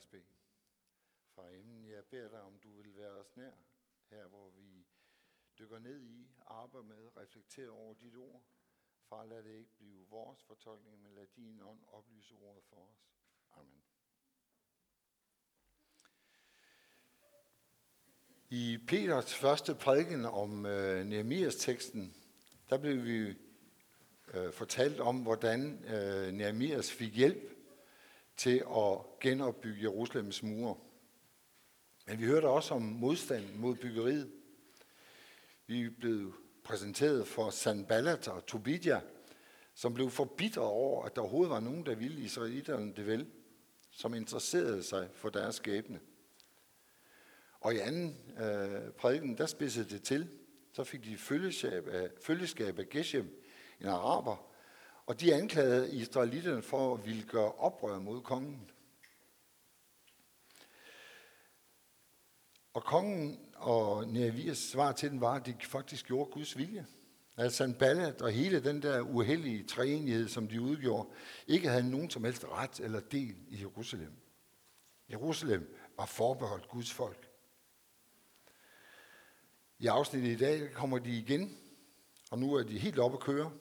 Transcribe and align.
os 0.00 0.06
bede. 0.06 0.32
Fra 1.34 1.50
emnen, 1.50 1.90
jeg 1.90 2.04
beder 2.04 2.28
dig, 2.28 2.42
om 2.42 2.58
du 2.58 2.76
vil 2.76 2.96
være 2.96 3.10
os 3.10 3.36
nær, 3.36 3.52
her 4.10 4.26
hvor 4.26 4.50
vi 4.50 4.86
dykker 5.58 5.78
ned 5.78 6.00
i, 6.02 6.28
arbejder 6.46 6.86
med, 6.86 7.16
reflekterer 7.16 7.70
over 7.70 7.94
dit 7.94 8.16
ord. 8.16 8.42
Far, 9.08 9.24
lad 9.24 9.42
det 9.42 9.58
ikke 9.58 9.74
blive 9.76 10.06
vores 10.08 10.42
fortolkning, 10.42 11.02
men 11.02 11.14
lad 11.14 11.26
din 11.36 11.62
ånd 11.62 11.80
oplyse 11.92 12.34
ordet 12.34 12.62
for 12.64 12.76
os. 12.76 13.12
Amen. 13.50 13.82
I 18.50 18.78
Peters 18.88 19.34
første 19.34 19.74
prædiken 19.74 20.24
om 20.24 20.66
øh, 20.66 21.04
Nehemias 21.04 21.56
teksten, 21.56 22.16
der 22.70 22.78
blev 22.78 23.04
vi 23.04 23.34
øh, 24.34 24.52
fortalt 24.52 25.00
om, 25.00 25.22
hvordan 25.22 25.84
øh, 25.84 26.32
Nehemias 26.32 26.92
fik 26.92 27.16
hjælp 27.16 27.59
til 28.40 28.64
at 28.76 29.20
genopbygge 29.20 29.82
Jerusalems 29.82 30.42
mure. 30.42 30.76
Men 32.06 32.20
vi 32.20 32.24
hørte 32.24 32.48
også 32.48 32.74
om 32.74 32.82
modstand 32.82 33.54
mod 33.54 33.76
byggeriet. 33.76 34.30
Vi 35.66 35.88
blev 35.88 36.34
præsenteret 36.64 37.26
for 37.26 37.50
Sanballat 37.50 38.28
og 38.28 38.46
Tobidja, 38.46 39.00
som 39.74 39.94
blev 39.94 40.10
forbitret 40.10 40.66
over, 40.66 41.04
at 41.04 41.16
der 41.16 41.22
overhovedet 41.22 41.50
var 41.50 41.60
nogen, 41.60 41.86
der 41.86 41.94
ville 41.94 42.20
israelitterne 42.20 42.92
det 42.96 43.06
vel, 43.06 43.26
som 43.90 44.14
interesserede 44.14 44.82
sig 44.82 45.08
for 45.14 45.28
deres 45.28 45.54
skæbne. 45.54 46.00
Og 47.60 47.74
i 47.74 47.78
anden 47.78 48.16
øh, 48.40 48.92
prædiken, 48.92 49.38
der 49.38 49.46
spidsede 49.46 49.90
det 49.90 50.02
til. 50.02 50.28
Så 50.72 50.84
fik 50.84 51.04
de 51.04 51.16
følgeskab 51.16 51.88
af, 51.88 52.10
følgeskab 52.22 52.78
af 52.78 52.88
Geshem, 52.88 53.44
en 53.80 53.86
araber, 53.86 54.49
og 55.06 55.20
de 55.20 55.34
anklagede 55.34 55.94
israelitterne 55.94 56.62
for 56.62 56.94
at 56.94 57.06
ville 57.06 57.22
gøre 57.22 57.52
oprør 57.52 57.98
mod 57.98 58.20
kongen. 58.20 58.70
Og 62.74 62.84
kongen 62.84 63.50
og 63.54 64.08
Nehemias 64.08 64.58
svar 64.58 64.92
til 64.92 65.10
den 65.10 65.20
var, 65.20 65.34
at 65.34 65.46
de 65.46 65.54
faktisk 65.62 66.06
gjorde 66.06 66.30
Guds 66.30 66.58
vilje. 66.58 66.86
At 67.36 67.52
Sanballat 67.52 68.22
og 68.22 68.32
hele 68.32 68.64
den 68.64 68.82
der 68.82 69.00
uheldige 69.00 69.64
træenighed, 69.64 70.28
som 70.28 70.48
de 70.48 70.60
udgjorde, 70.60 71.08
ikke 71.46 71.68
havde 71.68 71.90
nogen 71.90 72.10
som 72.10 72.24
helst 72.24 72.44
ret 72.44 72.80
eller 72.80 73.00
del 73.00 73.36
i 73.48 73.60
Jerusalem. 73.60 74.12
Jerusalem 75.10 75.76
var 75.96 76.06
forbeholdt 76.06 76.68
Guds 76.68 76.92
folk. 76.92 77.30
I 79.78 79.86
afsnittet 79.86 80.30
i 80.30 80.36
dag 80.36 80.72
kommer 80.72 80.98
de 80.98 81.18
igen, 81.18 81.58
og 82.30 82.38
nu 82.38 82.54
er 82.54 82.62
de 82.62 82.78
helt 82.78 82.98
oppe 82.98 83.16
at 83.16 83.22
køre 83.22 83.52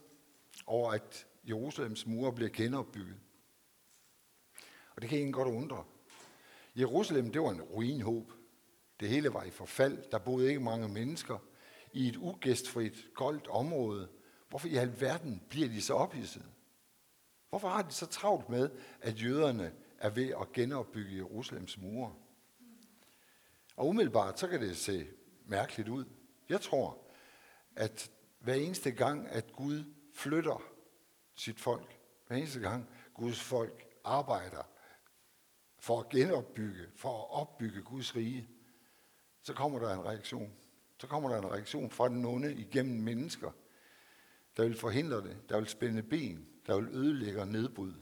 over, 0.65 0.91
at 0.91 1.27
Jerusalems 1.49 2.05
mure 2.05 2.33
bliver 2.33 2.49
genopbygget. 2.49 3.17
Og 4.95 5.01
det 5.01 5.09
kan 5.09 5.19
ingen 5.19 5.33
godt 5.33 5.47
undre. 5.47 5.83
Jerusalem, 6.75 7.31
det 7.31 7.41
var 7.41 7.51
en 7.51 7.61
ruinhåb. 7.61 8.31
Det 8.99 9.09
hele 9.09 9.33
var 9.33 9.43
i 9.43 9.49
forfald. 9.49 10.03
Der 10.11 10.17
boede 10.17 10.47
ikke 10.47 10.59
mange 10.59 10.89
mennesker 10.89 11.37
i 11.93 12.07
et 12.07 12.17
ugæstfrit, 12.17 13.07
goldt 13.13 13.47
område. 13.47 14.09
Hvorfor 14.49 14.67
i 14.67 14.75
alverden 14.75 15.43
bliver 15.49 15.67
de 15.67 15.81
så 15.81 15.93
ophidset? 15.93 16.45
Hvorfor 17.49 17.67
har 17.67 17.81
de 17.81 17.91
så 17.91 18.05
travlt 18.05 18.49
med, 18.49 18.69
at 19.01 19.23
jøderne 19.23 19.73
er 19.97 20.09
ved 20.09 20.33
at 20.41 20.51
genopbygge 20.53 21.15
Jerusalems 21.15 21.77
mure? 21.77 22.13
Og 23.75 23.87
umiddelbart, 23.87 24.39
så 24.39 24.47
kan 24.47 24.61
det 24.61 24.77
se 24.77 25.07
mærkeligt 25.45 25.89
ud. 25.89 26.05
Jeg 26.49 26.61
tror, 26.61 26.97
at 27.75 28.11
hver 28.39 28.53
eneste 28.53 28.91
gang, 28.91 29.27
at 29.27 29.53
Gud 29.53 29.83
flytter 30.13 30.68
sit 31.39 31.59
folk, 31.59 31.99
hver 32.27 32.37
eneste 32.37 32.59
gang 32.59 32.89
Guds 33.13 33.39
folk 33.39 33.85
arbejder 34.03 34.63
for 35.79 35.99
at 35.99 36.09
genopbygge, 36.09 36.85
for 36.95 37.09
at 37.09 37.41
opbygge 37.41 37.81
Guds 37.81 38.15
rige, 38.15 38.49
så 39.41 39.53
kommer 39.53 39.79
der 39.79 39.93
en 39.93 40.05
reaktion. 40.05 40.53
Så 40.97 41.07
kommer 41.07 41.29
der 41.29 41.37
en 41.37 41.51
reaktion 41.51 41.89
fra 41.89 42.09
den 42.09 42.25
onde 42.25 42.53
igennem 42.53 43.03
mennesker, 43.03 43.51
der 44.57 44.63
vil 44.63 44.77
forhindre 44.77 45.17
det, 45.17 45.49
der 45.49 45.57
vil 45.57 45.67
spænde 45.67 46.03
ben, 46.03 46.47
der 46.67 46.75
vil 46.75 46.87
ødelægge 46.87 47.41
og 47.41 47.47
nedbryde. 47.47 47.95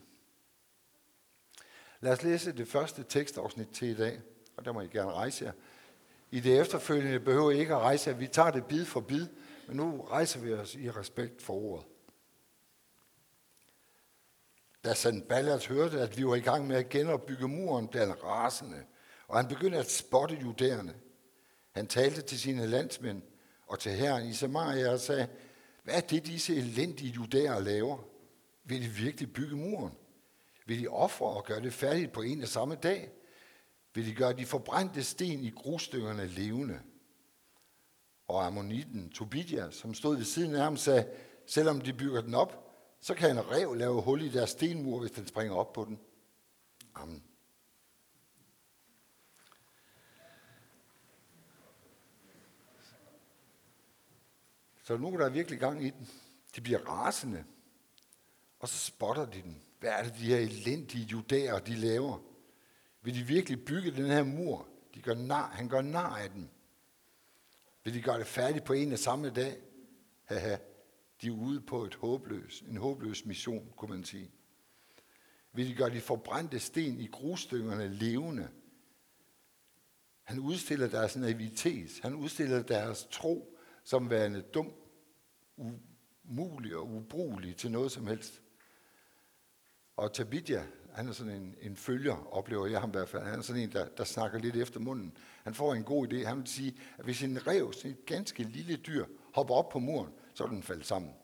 Lad 1.99 2.11
os 2.11 2.23
læse 2.23 2.51
det 2.51 2.67
første 2.67 3.03
tekstafsnit 3.03 3.67
til 3.67 3.87
i 3.87 3.95
dag, 3.95 4.21
og 4.57 4.65
der 4.65 4.71
må 4.71 4.81
I 4.81 4.87
gerne 4.87 5.11
rejse 5.11 5.45
jer. 5.45 5.51
I 6.31 6.39
det 6.39 6.59
efterfølgende 6.59 7.19
behøver 7.19 7.51
I 7.51 7.59
ikke 7.59 7.73
at 7.73 7.81
rejse 7.81 8.09
jer. 8.09 8.17
Vi 8.17 8.27
tager 8.27 8.51
det 8.51 8.65
bid 8.65 8.85
for 8.85 8.99
bid, 8.99 9.27
men 9.67 9.77
nu 9.77 10.01
rejser 10.01 10.39
vi 10.39 10.53
os 10.53 10.75
i 10.75 10.91
respekt 10.91 11.41
for 11.41 11.53
ordet. 11.53 11.87
Da 14.83 14.93
Sanballat 14.93 15.65
hørte, 15.65 16.01
at 16.01 16.17
vi 16.17 16.25
var 16.25 16.35
i 16.35 16.39
gang 16.39 16.67
med 16.67 16.75
at 16.75 16.89
genopbygge 16.89 17.47
muren, 17.47 17.87
blev 17.87 18.03
han 18.03 18.23
rasende, 18.23 18.83
og 19.27 19.37
han 19.37 19.47
begyndte 19.47 19.77
at 19.77 19.91
spotte 19.91 20.35
judæerne. 20.35 20.93
Han 21.71 21.87
talte 21.87 22.21
til 22.21 22.39
sine 22.39 22.67
landsmænd 22.67 23.21
og 23.67 23.79
til 23.79 23.91
herren 23.91 24.27
i 24.29 24.33
Samaria 24.33 24.91
og 24.91 24.99
sagde, 24.99 25.27
hvad 25.83 25.95
er 25.95 25.99
det, 25.99 26.25
disse 26.25 26.55
elendige 26.55 27.11
judæer 27.11 27.59
laver? 27.59 27.97
Vil 28.63 28.81
de 28.81 28.87
virkelig 28.87 29.33
bygge 29.33 29.55
muren? 29.55 29.93
Vil 30.65 30.79
de 30.79 30.87
ofre 30.87 31.25
og 31.25 31.45
gøre 31.45 31.61
det 31.61 31.73
færdigt 31.73 32.11
på 32.11 32.21
en 32.21 32.41
og 32.41 32.47
samme 32.47 32.75
dag? 32.75 33.11
Vil 33.93 34.05
de 34.05 34.15
gøre 34.15 34.33
de 34.33 34.45
forbrændte 34.45 35.03
sten 35.03 35.43
i 35.43 35.49
grusstykkerne 35.49 36.27
levende? 36.27 36.79
Og 38.27 38.45
ammonitten 38.45 39.09
Tobidia, 39.09 39.71
som 39.71 39.93
stod 39.93 40.15
ved 40.15 40.25
siden 40.25 40.55
af 40.55 40.63
ham, 40.63 40.77
sagde, 40.77 41.07
selvom 41.45 41.81
de 41.81 41.93
bygger 41.93 42.21
den 42.21 42.33
op, 42.33 42.66
så 42.99 43.13
kan 43.13 43.31
en 43.31 43.51
rev 43.51 43.75
lave 43.75 44.01
hul 44.01 44.21
i 44.21 44.29
deres 44.29 44.49
stenmur, 44.49 44.99
hvis 44.99 45.11
den 45.11 45.27
springer 45.27 45.55
op 45.55 45.73
på 45.73 45.85
den. 45.85 45.99
Amen. 46.95 47.23
Så 54.83 54.97
nu 54.97 55.07
er 55.07 55.17
der 55.17 55.29
virkelig 55.29 55.59
gang 55.59 55.85
i 55.85 55.89
den. 55.89 56.09
De 56.55 56.61
bliver 56.61 56.79
rasende, 56.79 57.43
og 58.59 58.69
så 58.69 58.77
spotter 58.77 59.25
de 59.25 59.41
den. 59.41 59.63
Hvad 59.79 59.89
er 59.89 60.03
det, 60.03 60.13
de 60.13 60.25
her 60.25 60.37
elendige 60.37 61.05
judæer, 61.05 61.59
de 61.59 61.75
laver? 61.75 62.19
Vil 63.01 63.15
de 63.15 63.23
virkelig 63.23 63.65
bygge 63.65 63.91
den 63.91 64.05
her 64.05 64.23
mur? 64.23 64.67
De 64.95 65.01
gør 65.01 65.13
nar, 65.13 65.49
han 65.49 65.69
gør 65.69 65.81
nar 65.81 66.17
af 66.17 66.29
den. 66.29 66.51
Vil 67.83 67.93
de 67.93 68.01
gøre 68.01 68.19
det 68.19 68.27
færdigt 68.27 68.65
på 68.65 68.73
en 68.73 68.93
og 68.93 68.99
samme 68.99 69.29
dag? 69.29 69.57
Haha, 70.23 70.57
de 71.21 71.27
er 71.27 71.31
ude 71.31 71.61
på 71.61 71.83
et 71.83 71.95
håbløs, 71.95 72.61
en 72.61 72.77
håbløs 72.77 73.25
mission, 73.25 73.73
kunne 73.77 73.89
man 73.89 74.03
sige. 74.03 74.31
Vil 75.53 75.69
de 75.69 75.75
gøre 75.75 75.89
de 75.89 76.01
forbrændte 76.01 76.59
sten 76.59 76.99
i 76.99 77.07
grusstykkerne 77.07 77.93
levende? 77.93 78.49
Han 80.23 80.39
udstiller 80.39 80.87
deres 80.87 81.15
naivitet. 81.15 81.99
Han 82.01 82.15
udstiller 82.15 82.63
deres 82.63 83.07
tro 83.11 83.57
som 83.83 84.09
værende 84.09 84.41
dum, 84.41 84.73
umulig 86.23 86.75
og 86.75 86.89
ubrugelig 86.89 87.55
til 87.55 87.71
noget 87.71 87.91
som 87.91 88.07
helst. 88.07 88.41
Og 89.97 90.13
Tabitja, 90.13 90.63
han 90.93 91.07
er 91.07 91.11
sådan 91.11 91.33
en, 91.33 91.55
en 91.61 91.75
følger, 91.75 92.33
oplever 92.33 92.67
jeg 92.67 92.79
ham 92.79 92.89
i 92.89 92.91
hvert 92.91 93.09
fald. 93.09 93.23
Han 93.23 93.39
er 93.39 93.43
sådan 93.43 93.61
en, 93.61 93.71
der, 93.71 93.87
der 93.87 94.03
snakker 94.03 94.39
lidt 94.39 94.55
efter 94.55 94.79
munden. 94.79 95.17
Han 95.43 95.53
får 95.53 95.73
en 95.73 95.83
god 95.83 96.07
idé. 96.07 96.25
Han 96.25 96.37
vil 96.37 96.47
sige, 96.47 96.75
at 96.97 97.05
hvis 97.05 97.23
en 97.23 97.47
rev, 97.47 97.73
sådan 97.73 97.91
et 97.91 98.05
ganske 98.05 98.43
lille 98.43 98.75
dyr, 98.75 99.05
hopper 99.33 99.55
op 99.55 99.69
på 99.69 99.79
muren, 99.79 100.13
så 100.37 100.43
er 100.43 100.47
den 100.47 100.63
faldet 100.63 100.85
sammen. 100.85 101.15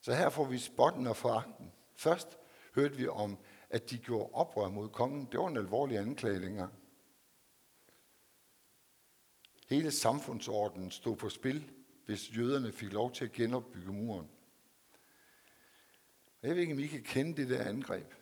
Så 0.00 0.14
her 0.14 0.30
får 0.30 0.44
vi 0.44 0.58
spotten 0.58 1.06
og 1.06 1.16
foragten. 1.16 1.72
Først 1.96 2.38
hørte 2.74 2.96
vi 2.96 3.08
om, 3.08 3.38
at 3.70 3.90
de 3.90 3.98
gjorde 3.98 4.32
oprør 4.32 4.68
mod 4.68 4.88
kongen. 4.88 5.28
Det 5.32 5.40
var 5.40 5.48
en 5.48 5.56
alvorlig 5.56 5.98
anklage 5.98 6.38
længere. 6.38 6.70
Hele 9.68 9.90
samfundsordenen 9.90 10.90
stod 10.90 11.16
på 11.16 11.28
spil, 11.28 11.70
hvis 12.06 12.36
jøderne 12.36 12.72
fik 12.72 12.92
lov 12.92 13.12
til 13.12 13.24
at 13.24 13.32
genopbygge 13.32 13.92
muren. 13.92 14.30
Jeg 16.42 16.54
ved 16.54 16.62
ikke, 16.62 16.72
om 16.72 16.78
I 16.78 16.86
kan 16.86 17.02
kende 17.02 17.36
det 17.36 17.48
der 17.48 17.68
angreb. 17.68 18.14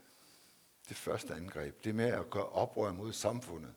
Det 0.88 0.96
første 0.96 1.34
angreb. 1.34 1.84
Det 1.84 1.94
med 1.94 2.08
at 2.08 2.30
gøre 2.30 2.48
oprør 2.48 2.92
mod 2.92 3.12
samfundet. 3.12 3.74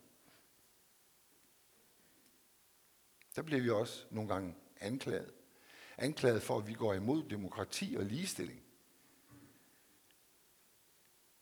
Der 3.35 3.41
bliver 3.41 3.61
vi 3.61 3.69
også 3.69 4.05
nogle 4.09 4.33
gange 4.33 4.55
anklaget. 4.83 5.33
Anklaget 5.97 6.41
for, 6.41 6.57
at 6.57 6.67
vi 6.67 6.73
går 6.73 6.93
imod 6.93 7.23
demokrati 7.23 7.95
og 7.99 8.05
ligestilling. 8.05 8.63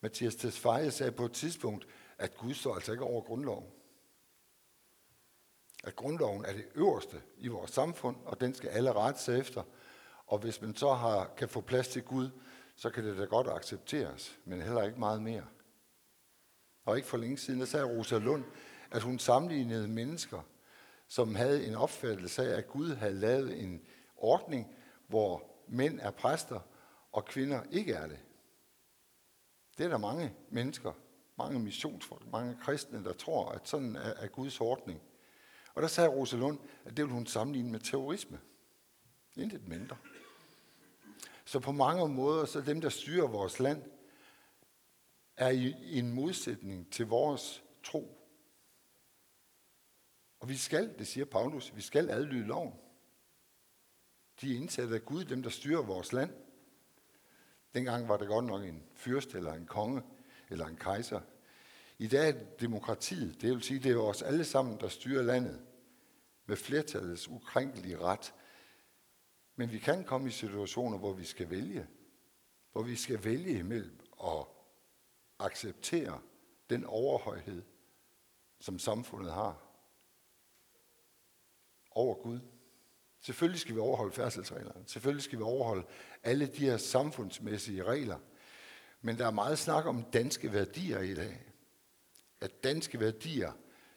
Mathias 0.01 0.35
Tesfaye 0.35 0.91
sagde 0.91 1.11
på 1.11 1.25
et 1.25 1.31
tidspunkt, 1.31 1.88
at 2.17 2.38
Gud 2.38 2.53
står 2.53 2.75
altså 2.75 2.91
ikke 2.91 3.03
over 3.03 3.21
grundloven. 3.21 3.67
At 5.83 5.95
grundloven 5.95 6.45
er 6.45 6.53
det 6.53 6.65
øverste 6.75 7.21
i 7.38 7.47
vores 7.47 7.71
samfund, 7.71 8.15
og 8.25 8.41
den 8.41 8.53
skal 8.53 8.69
alle 8.69 8.93
rette 8.93 9.21
sig 9.21 9.39
efter. 9.39 9.63
Og 10.25 10.39
hvis 10.39 10.61
man 10.61 10.75
så 10.75 10.93
har, 10.93 11.33
kan 11.38 11.49
få 11.49 11.61
plads 11.61 11.88
til 11.88 12.03
Gud, 12.03 12.29
så 12.75 12.89
kan 12.89 13.05
det 13.05 13.17
da 13.17 13.23
godt 13.23 13.47
accepteres, 13.47 14.39
men 14.45 14.61
heller 14.61 14.83
ikke 14.83 14.99
meget 14.99 15.21
mere. 15.21 15.45
Og 16.85 16.97
ikke 16.97 17.07
for 17.07 17.17
længe 17.17 17.38
siden, 17.38 17.59
der 17.59 17.65
sagde 17.65 17.85
Rosa 17.85 18.17
Lund, 18.17 18.43
at 18.91 19.01
hun 19.01 19.19
sammenlignede 19.19 19.88
mennesker, 19.88 20.41
som 21.11 21.35
havde 21.35 21.67
en 21.67 21.75
opfattelse 21.75 22.43
af, 22.43 22.57
at 22.57 22.67
Gud 22.67 22.95
havde 22.95 23.13
lavet 23.13 23.63
en 23.63 23.81
ordning, 24.15 24.75
hvor 25.07 25.43
mænd 25.67 25.99
er 25.99 26.11
præster, 26.11 26.59
og 27.11 27.25
kvinder 27.25 27.63
ikke 27.71 27.93
er 27.93 28.07
det. 28.07 28.19
Det 29.77 29.85
er 29.85 29.89
der 29.89 29.97
mange 29.97 30.33
mennesker, 30.49 30.93
mange 31.37 31.59
missionsfolk, 31.59 32.31
mange 32.31 32.57
kristne, 32.61 33.03
der 33.03 33.13
tror, 33.13 33.49
at 33.49 33.67
sådan 33.67 33.95
er, 33.95 34.13
er 34.13 34.27
Guds 34.27 34.61
ordning. 34.61 35.01
Og 35.73 35.81
der 35.81 35.87
sagde 35.87 36.09
Rosalund, 36.09 36.59
at 36.85 36.97
det 36.97 37.05
vil 37.05 37.13
hun 37.13 37.25
sammenligne 37.25 37.71
med 37.71 37.79
terrorisme. 37.79 38.39
Intet 39.35 39.67
mindre. 39.67 39.97
Så 41.45 41.59
på 41.59 41.71
mange 41.71 42.09
måder, 42.09 42.45
så 42.45 42.61
dem, 42.61 42.81
der 42.81 42.89
styrer 42.89 43.27
vores 43.27 43.59
land, 43.59 43.83
er 45.37 45.49
i 45.49 45.99
en 45.99 46.13
modsætning 46.13 46.91
til 46.91 47.05
vores 47.07 47.63
tro. 47.83 48.20
Og 50.41 50.49
vi 50.49 50.57
skal, 50.57 50.93
det 50.99 51.07
siger 51.07 51.25
Paulus, 51.25 51.75
vi 51.75 51.81
skal 51.81 52.09
adlyde 52.09 52.47
loven. 52.47 52.73
De 54.41 54.53
er 54.53 54.57
indsat 54.57 54.93
af 54.93 55.05
Gud, 55.05 55.25
dem 55.25 55.43
der 55.43 55.49
styrer 55.49 55.81
vores 55.81 56.13
land. 56.13 56.33
Dengang 57.73 58.07
var 58.07 58.17
det 58.17 58.27
godt 58.27 58.45
nok 58.45 58.63
en 58.63 58.83
fyrst 58.93 59.35
eller 59.35 59.53
en 59.53 59.65
konge 59.65 60.01
eller 60.49 60.65
en 60.65 60.75
kejser. 60.77 61.21
I 61.97 62.07
dag 62.07 62.27
er 62.27 62.31
det 62.31 62.59
demokratiet, 62.59 63.41
det 63.41 63.49
vil 63.49 63.61
sige, 63.61 63.79
det 63.79 63.91
er 63.91 63.97
os 63.97 64.21
alle 64.21 64.45
sammen, 64.45 64.79
der 64.79 64.88
styrer 64.88 65.23
landet 65.23 65.61
med 66.45 66.57
flertallets 66.57 67.27
ukrænkelige 67.27 67.97
ret. 67.97 68.33
Men 69.55 69.71
vi 69.71 69.79
kan 69.79 70.03
komme 70.03 70.27
i 70.27 70.31
situationer, 70.31 70.97
hvor 70.97 71.13
vi 71.13 71.25
skal 71.25 71.49
vælge. 71.49 71.88
Hvor 72.71 72.83
vi 72.83 72.95
skal 72.95 73.23
vælge 73.23 73.59
imellem 73.59 73.99
at 74.23 74.45
acceptere 75.39 76.21
den 76.69 76.85
overhøjhed, 76.85 77.63
som 78.59 78.79
samfundet 78.79 79.33
har 79.33 79.70
over 81.91 82.15
Gud. 82.15 82.39
Selvfølgelig 83.19 83.59
skal 83.59 83.75
vi 83.75 83.79
overholde 83.79 84.13
færdselsreglerne. 84.13 84.83
Selvfølgelig 84.88 85.23
skal 85.23 85.39
vi 85.39 85.43
overholde 85.43 85.88
alle 86.23 86.47
de 86.47 86.65
her 86.65 86.77
samfundsmæssige 86.77 87.83
regler. 87.83 88.19
Men 89.01 89.17
der 89.17 89.27
er 89.27 89.31
meget 89.31 89.59
snak 89.59 89.85
om 89.85 90.03
danske 90.03 90.53
værdier 90.53 90.99
i 90.99 91.13
dag. 91.13 91.45
At 92.41 92.63
danske 92.63 92.99
værdier, 92.99 93.51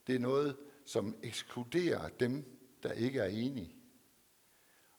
det 0.06 0.14
er 0.14 0.18
noget, 0.18 0.56
som 0.84 1.16
ekskluderer 1.22 2.08
dem, 2.08 2.60
der 2.82 2.92
ikke 2.92 3.20
er 3.20 3.28
enige. 3.28 3.74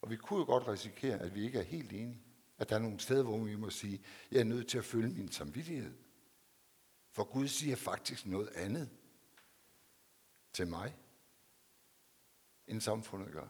Og 0.00 0.10
vi 0.10 0.16
kunne 0.16 0.38
jo 0.38 0.44
godt 0.44 0.68
risikere, 0.68 1.18
at 1.18 1.34
vi 1.34 1.44
ikke 1.44 1.58
er 1.58 1.62
helt 1.62 1.92
enige. 1.92 2.22
At 2.58 2.68
der 2.68 2.76
er 2.76 2.80
nogle 2.80 3.00
steder, 3.00 3.22
hvor 3.22 3.38
vi 3.38 3.56
må 3.56 3.70
sige, 3.70 4.00
jeg 4.30 4.40
er 4.40 4.44
nødt 4.44 4.68
til 4.68 4.78
at 4.78 4.84
følge 4.84 5.08
min 5.08 5.32
samvittighed. 5.32 5.92
For 7.10 7.24
Gud 7.24 7.48
siger 7.48 7.76
faktisk 7.76 8.26
noget 8.26 8.48
andet 8.48 8.88
til 10.52 10.66
mig, 10.66 10.96
end 12.68 12.80
samfundet 12.80 13.32
gør. 13.32 13.46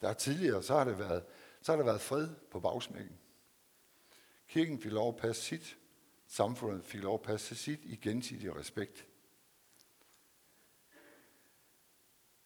Der 0.00 0.08
er 0.08 0.14
tidligere, 0.14 0.62
så 0.62 0.74
har, 0.76 0.84
det 0.84 0.98
været, 0.98 1.24
så 1.62 1.72
har 1.72 1.76
der 1.76 1.84
været 1.84 2.00
fred 2.00 2.28
på 2.50 2.60
bagsmækken. 2.60 3.18
Kirken 4.48 4.80
fik 4.80 4.92
lov 4.92 5.08
at 5.08 5.16
passe 5.16 5.42
sit, 5.42 5.78
samfundet 6.26 6.84
fik 6.84 7.02
lov 7.02 7.14
at 7.14 7.22
passe 7.22 7.54
sit 7.54 7.80
i 7.82 7.96
gensidig 7.96 8.56
respekt. 8.56 9.06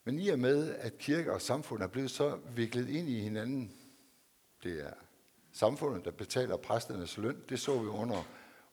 Men 0.05 0.19
i 0.19 0.29
og 0.29 0.39
med, 0.39 0.75
at 0.75 0.99
kirke 0.99 1.33
og 1.33 1.43
samfund 1.43 1.83
er 1.83 1.87
blevet 1.87 2.11
så 2.11 2.37
viklet 2.37 2.89
ind 2.89 3.09
i 3.09 3.21
hinanden, 3.21 3.77
det 4.63 4.87
er 4.87 4.95
samfundet, 5.53 6.05
der 6.05 6.11
betaler 6.11 6.57
præsternes 6.57 7.17
løn, 7.17 7.45
det 7.49 7.61
så 7.61 7.79
vi 7.79 7.87
under, 7.87 8.23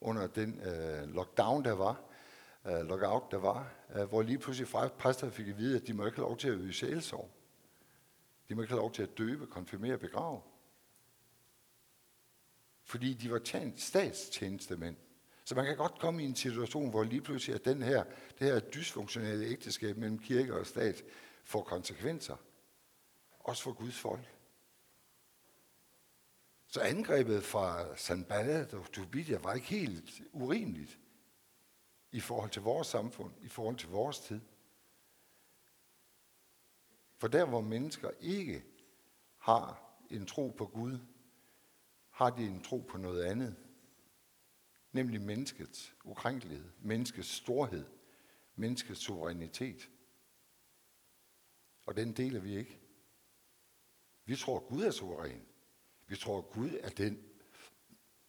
under 0.00 0.26
den 0.26 0.60
øh, 0.60 1.14
lockdown, 1.14 1.64
der 1.64 1.72
var, 1.72 2.00
øh, 2.66 2.88
lockout, 2.88 3.22
der 3.30 3.36
var, 3.36 3.74
øh, 3.94 4.04
hvor 4.04 4.22
lige 4.22 4.38
pludselig 4.38 4.68
præster 4.98 5.30
fik 5.30 5.48
at 5.48 5.58
vide, 5.58 5.76
at 5.76 5.86
de 5.86 5.92
må 5.92 6.06
ikke 6.06 6.16
have 6.16 6.28
lov 6.28 6.36
til 6.36 6.48
at 6.48 6.54
øve 6.54 6.72
sjælsorg. 6.72 7.30
De 8.48 8.54
må 8.54 8.62
ikke 8.62 8.72
have 8.72 8.80
lov 8.80 8.92
til 8.92 9.02
at 9.02 9.18
døbe, 9.18 9.46
konfirmere 9.46 9.94
og 9.94 10.00
begrave. 10.00 10.42
Fordi 12.84 13.14
de 13.14 13.30
var 13.30 13.38
tjent, 13.38 13.80
statstjenestemænd. 13.80 14.96
Så 15.44 15.54
man 15.54 15.64
kan 15.64 15.76
godt 15.76 15.98
komme 15.98 16.22
i 16.22 16.26
en 16.26 16.36
situation, 16.36 16.90
hvor 16.90 17.04
lige 17.04 17.20
pludselig 17.20 17.54
at 17.54 17.64
den 17.64 17.82
her, 17.82 18.04
det 18.38 18.46
her 18.46 18.60
dysfunktionelle 18.60 19.46
ægteskab 19.46 19.96
mellem 19.96 20.18
kirke 20.18 20.54
og 20.54 20.66
stat 20.66 21.04
får 21.44 21.62
konsekvenser. 21.62 22.36
Også 23.38 23.62
for 23.62 23.72
Guds 23.72 23.98
folk. 23.98 24.34
Så 26.66 26.80
angrebet 26.80 27.44
fra 27.44 27.96
Sanballat 27.96 28.74
og 28.74 28.92
Tobitja 28.92 29.38
var 29.38 29.54
ikke 29.54 29.66
helt 29.66 30.22
urimeligt 30.32 30.98
i 32.12 32.20
forhold 32.20 32.50
til 32.50 32.62
vores 32.62 32.86
samfund, 32.86 33.34
i 33.42 33.48
forhold 33.48 33.76
til 33.76 33.88
vores 33.88 34.20
tid. 34.20 34.40
For 37.16 37.28
der, 37.28 37.44
hvor 37.44 37.60
mennesker 37.60 38.10
ikke 38.20 38.64
har 39.38 39.94
en 40.10 40.26
tro 40.26 40.48
på 40.48 40.66
Gud, 40.66 40.98
har 42.10 42.30
de 42.30 42.46
en 42.46 42.62
tro 42.62 42.78
på 42.78 42.98
noget 42.98 43.24
andet. 43.24 43.56
Nemlig 44.92 45.20
menneskets 45.20 45.94
ukrænkelighed, 46.04 46.70
menneskets 46.80 47.28
storhed, 47.28 47.86
menneskets 48.54 49.00
suverænitet. 49.00 49.90
Og 51.86 51.96
den 51.96 52.12
deler 52.12 52.40
vi 52.40 52.56
ikke. 52.56 52.80
Vi 54.24 54.36
tror, 54.36 54.60
at 54.60 54.66
Gud 54.66 54.82
er 54.82 54.90
suveræn. 54.90 55.46
Vi 56.06 56.16
tror, 56.16 56.38
at 56.38 56.50
Gud 56.50 56.70
er 56.80 56.88
den, 56.88 57.24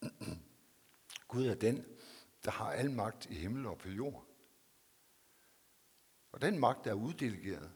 Gud 1.27 1.45
er 1.45 1.55
den, 1.55 1.85
der 2.45 2.51
har 2.51 2.71
al 2.71 2.91
magt 2.91 3.25
i 3.25 3.33
himmel 3.33 3.65
og 3.65 3.77
på 3.77 3.89
jord. 3.89 4.25
Og 6.31 6.41
den 6.41 6.59
magt 6.59 6.87
er 6.87 6.93
uddelegeret, 6.93 7.71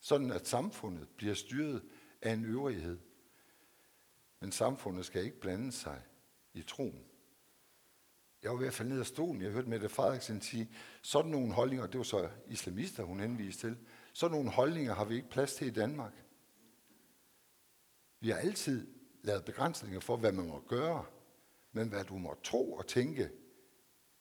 sådan 0.00 0.30
at 0.30 0.48
samfundet 0.48 1.08
bliver 1.08 1.34
styret 1.34 1.82
af 2.22 2.32
en 2.32 2.44
øvrighed. 2.44 2.98
Men 4.40 4.52
samfundet 4.52 5.04
skal 5.04 5.24
ikke 5.24 5.40
blande 5.40 5.72
sig 5.72 6.02
i 6.54 6.62
troen. 6.62 7.04
Jeg 8.42 8.50
var 8.50 8.56
ved 8.56 8.66
at 8.66 8.74
falde 8.74 8.90
ned 8.90 9.00
af 9.00 9.06
stolen. 9.06 9.42
Jeg 9.42 9.50
hørte 9.50 9.68
Mette 9.68 9.88
Frederiksen 9.88 10.40
sige, 10.40 10.70
sådan 11.02 11.30
nogle 11.30 11.52
holdninger, 11.52 11.86
det 11.86 11.98
var 11.98 12.04
så 12.04 12.30
islamister, 12.46 13.02
hun 13.02 13.20
henviste 13.20 13.68
til, 13.68 13.78
sådan 14.12 14.36
nogle 14.36 14.50
holdninger 14.50 14.94
har 14.94 15.04
vi 15.04 15.14
ikke 15.14 15.30
plads 15.30 15.54
til 15.54 15.66
i 15.66 15.70
Danmark. 15.70 16.12
Vi 18.20 18.30
har 18.30 18.36
altid 18.36 18.88
lavet 19.22 19.44
begrænsninger 19.44 20.00
for, 20.00 20.16
hvad 20.16 20.32
man 20.32 20.48
må 20.48 20.60
gøre, 20.68 21.04
men 21.72 21.88
hvad 21.88 22.04
du 22.04 22.18
må 22.18 22.36
tro 22.44 22.72
og 22.72 22.86
tænke, 22.86 23.30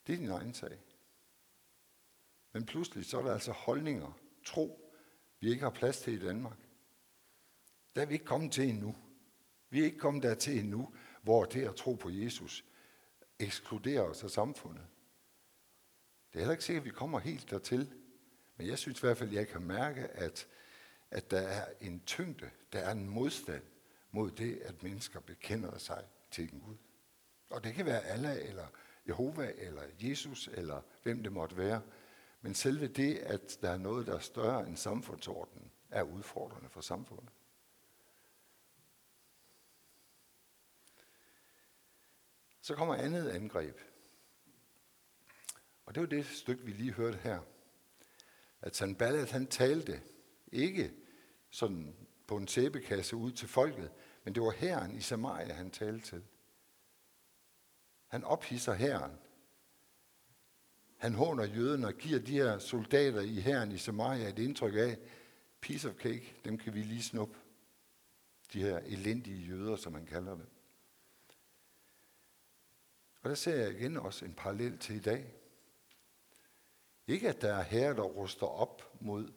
det 0.07 0.13
er 0.13 0.18
din 0.18 0.30
egen 0.30 0.53
sag. 0.53 0.80
Men 2.53 2.65
pludselig 2.65 3.06
så 3.06 3.19
er 3.19 3.24
der 3.24 3.33
altså 3.33 3.51
holdninger, 3.51 4.19
tro, 4.45 4.92
vi 5.39 5.50
ikke 5.50 5.63
har 5.63 5.69
plads 5.69 6.00
til 6.00 6.13
i 6.13 6.25
Danmark. 6.25 6.57
Der 7.95 8.01
er 8.01 8.06
vi 8.06 8.13
ikke 8.13 8.25
kommet 8.25 8.51
til 8.51 8.69
endnu. 8.69 8.95
Vi 9.69 9.80
er 9.80 9.86
ikke 9.86 9.98
kommet 9.98 10.24
dertil 10.24 10.59
endnu, 10.59 10.94
hvor 11.21 11.45
det 11.45 11.68
at 11.68 11.75
tro 11.75 11.94
på 11.94 12.09
Jesus 12.09 12.65
ekskluderer 13.39 14.01
os 14.01 14.24
af 14.24 14.30
samfundet. 14.30 14.87
Det 16.30 16.35
er 16.35 16.40
heller 16.40 16.52
ikke 16.52 16.64
sikkert, 16.64 16.81
at 16.81 16.85
vi 16.85 16.92
kommer 16.92 17.19
helt 17.19 17.49
dertil. 17.49 17.94
Men 18.57 18.68
jeg 18.68 18.78
synes 18.78 18.99
i 18.99 19.02
hvert 19.02 19.18
fald, 19.18 19.30
at 19.30 19.35
jeg 19.35 19.47
kan 19.47 19.61
mærke, 19.61 20.07
at, 20.07 20.47
at 21.11 21.31
der 21.31 21.40
er 21.40 21.66
en 21.81 22.04
tyngde, 22.06 22.49
der 22.73 22.80
er 22.80 22.92
en 22.92 23.09
modstand 23.09 23.64
mod 24.11 24.31
det, 24.31 24.57
at 24.57 24.83
mennesker 24.83 25.19
bekender 25.19 25.78
sig 25.78 26.06
til 26.31 26.54
en 26.54 26.59
Gud. 26.59 26.76
Og 27.49 27.64
det 27.64 27.73
kan 27.73 27.85
være 27.85 28.04
Allah, 28.04 28.37
eller 28.49 28.68
Jehova, 29.08 29.52
eller 29.58 29.84
Jesus, 30.00 30.48
eller 30.48 30.81
hvem 31.04 31.24
det 31.24 31.31
måtte 31.31 31.58
være. 31.58 31.81
Men 32.42 32.56
selve 32.56 32.88
det, 32.88 33.18
at 33.18 33.58
der 33.62 33.70
er 33.70 33.78
noget, 33.78 34.08
der 34.08 34.16
er 34.16 34.20
større 34.20 34.68
end 34.68 34.78
samfundsordenen, 34.78 35.72
er 35.90 36.04
udfordrende 36.04 36.70
for 36.70 36.81
samfundet. 36.81 37.30
Så 42.62 42.76
kommer 42.76 42.96
andet 42.96 43.30
angreb. 43.30 43.80
Og 45.86 45.96
det 45.96 46.02
var 46.02 46.08
det 46.08 46.26
stykke, 46.26 46.66
vi 46.66 46.72
lige 46.72 46.94
hørte 46.94 47.18
her. 47.18 47.40
At 48.62 48.76
Sanballat, 48.76 49.31
han 49.31 49.48
talte 49.48 50.02
ikke 50.52 50.94
sådan 51.50 51.96
på 52.28 52.38
en 52.38 52.48
sæbekasse 52.48 53.16
ud 53.16 53.31
til 53.31 53.48
folket, 53.48 53.92
men 54.24 54.36
det 54.36 54.44
var 54.44 54.52
herren 54.52 54.96
i 54.96 55.02
Samaria, 55.02 55.54
han 55.54 55.72
talte 55.72 56.06
til. 56.08 56.24
Han 58.11 58.23
ophisser 58.23 58.73
herren. 58.73 59.11
Han 60.97 61.13
håner 61.13 61.44
jøden 61.44 61.83
og 61.83 61.94
giver 61.94 62.19
de 62.19 62.31
her 62.31 62.59
soldater 62.59 63.21
i 63.21 63.39
herren 63.39 63.71
i 63.71 63.77
Samaria 63.77 64.30
et 64.30 64.39
indtryk 64.39 64.75
af, 64.75 64.99
piece 65.61 65.89
of 65.89 65.95
cake, 65.95 66.35
dem 66.45 66.57
kan 66.57 66.73
vi 66.73 66.83
lige 66.83 67.03
snuppe. 67.03 67.37
De 68.53 68.61
her 68.61 68.77
elendige 68.77 69.45
jøder, 69.45 69.75
som 69.75 69.94
man 69.94 70.06
kalder 70.06 70.35
dem. 70.35 70.47
Og 73.21 73.30
der 73.30 73.35
ser 73.35 73.56
jeg 73.56 73.71
igen 73.71 73.97
også 73.97 74.25
en 74.25 74.33
parallel 74.33 74.77
til 74.77 74.95
i 74.95 74.99
dag. 74.99 75.33
Ikke 77.07 77.30
at 77.30 77.41
der 77.41 77.53
er 77.53 77.63
herrer, 77.63 77.94
der 77.94 78.03
ruster 78.03 78.47
op 78.47 79.01
mod, 79.01 79.33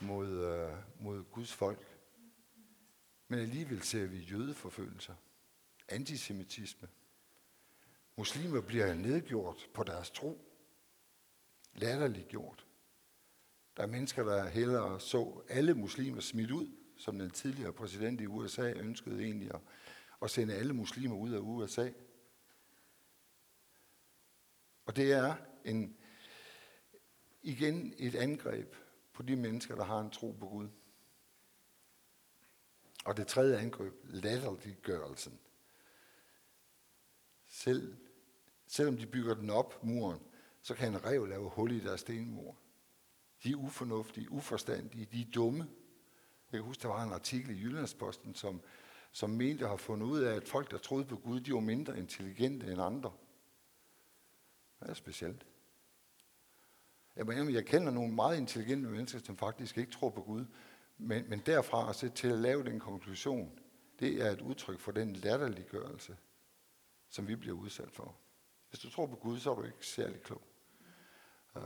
mod, 0.00 0.28
øh, 0.28 0.76
mod 1.00 1.24
Guds 1.24 1.52
folk, 1.52 1.98
men 3.28 3.38
alligevel 3.38 3.82
ser 3.82 4.06
vi 4.06 4.18
jødeforfølgelser, 4.18 5.14
antisemitisme. 5.88 6.88
Muslimer 8.20 8.60
bliver 8.60 8.94
nedgjort 8.94 9.68
på 9.74 9.82
deres 9.82 10.10
tro, 10.10 10.40
latterliggjort. 11.74 12.66
Der 13.76 13.82
er 13.82 13.86
mennesker, 13.86 14.24
der 14.24 14.48
hellere 14.48 15.00
så 15.00 15.42
alle 15.48 15.74
muslimer 15.74 16.20
smidt 16.20 16.50
ud, 16.50 16.68
som 16.96 17.18
den 17.18 17.30
tidligere 17.30 17.72
præsident 17.72 18.20
i 18.20 18.26
USA 18.26 18.72
ønskede 18.72 19.22
egentlig 19.22 19.54
at, 19.54 19.60
at 20.22 20.30
sende 20.30 20.54
alle 20.54 20.72
muslimer 20.72 21.16
ud 21.16 21.32
af 21.32 21.38
USA. 21.38 21.90
Og 24.86 24.96
det 24.96 25.12
er 25.12 25.36
en, 25.64 25.96
igen 27.42 27.94
et 27.98 28.14
angreb 28.14 28.74
på 29.12 29.22
de 29.22 29.36
mennesker, 29.36 29.74
der 29.74 29.84
har 29.84 30.00
en 30.00 30.10
tro 30.10 30.32
på 30.32 30.46
Gud. 30.46 30.68
Og 33.04 33.16
det 33.16 33.26
tredje 33.26 33.58
angreb, 33.58 33.94
latterliggørelsen. 34.04 35.40
Selv, 37.46 38.09
selvom 38.70 38.96
de 38.96 39.06
bygger 39.06 39.34
den 39.34 39.50
op, 39.50 39.84
muren, 39.84 40.20
så 40.62 40.74
kan 40.74 40.88
en 40.88 41.04
rev 41.04 41.26
lave 41.26 41.48
hul 41.48 41.72
i 41.72 41.80
deres 41.80 42.00
stenmur. 42.00 42.56
De 43.42 43.50
er 43.50 43.56
ufornuftige, 43.56 44.32
uforstandige, 44.32 45.08
de 45.12 45.20
er 45.20 45.30
dumme. 45.34 45.68
Jeg 46.52 46.58
kan 46.58 46.62
huske, 46.62 46.82
der 46.82 46.88
var 46.88 47.02
en 47.02 47.12
artikel 47.12 47.50
i 47.50 47.60
Jyllandsposten, 47.60 48.34
som, 48.34 48.60
som 49.12 49.30
mente 49.30 49.64
at 49.64 49.68
have 49.68 49.78
fundet 49.78 50.06
ud 50.06 50.20
af, 50.20 50.34
at 50.34 50.48
folk, 50.48 50.70
der 50.70 50.78
troede 50.78 51.04
på 51.04 51.16
Gud, 51.16 51.40
de 51.40 51.54
var 51.54 51.60
mindre 51.60 51.98
intelligente 51.98 52.72
end 52.72 52.82
andre. 52.82 53.12
Det 54.80 54.88
er 54.88 54.94
specielt. 54.94 55.46
Jeg, 57.16 57.52
jeg 57.52 57.66
kender 57.66 57.92
nogle 57.92 58.14
meget 58.14 58.36
intelligente 58.36 58.88
mennesker, 58.88 59.18
som 59.18 59.36
faktisk 59.36 59.78
ikke 59.78 59.92
tror 59.92 60.10
på 60.10 60.22
Gud, 60.22 60.44
men, 60.98 61.24
men 61.28 61.42
derfra 61.46 61.88
og 61.88 62.14
til 62.14 62.28
at 62.28 62.38
lave 62.38 62.64
den 62.64 62.80
konklusion, 62.80 63.58
det 64.00 64.22
er 64.22 64.30
et 64.30 64.40
udtryk 64.40 64.80
for 64.80 64.92
den 64.92 65.16
latterliggørelse, 65.16 66.16
som 67.08 67.28
vi 67.28 67.36
bliver 67.36 67.56
udsat 67.56 67.90
for. 67.90 68.16
Hvis 68.70 68.80
du 68.80 68.90
tror 68.90 69.06
på 69.06 69.16
Gud, 69.16 69.40
så 69.40 69.50
er 69.50 69.54
du 69.54 69.64
ikke 69.64 69.86
særlig 69.86 70.22
klog. 70.22 70.42
Uh, 71.54 71.62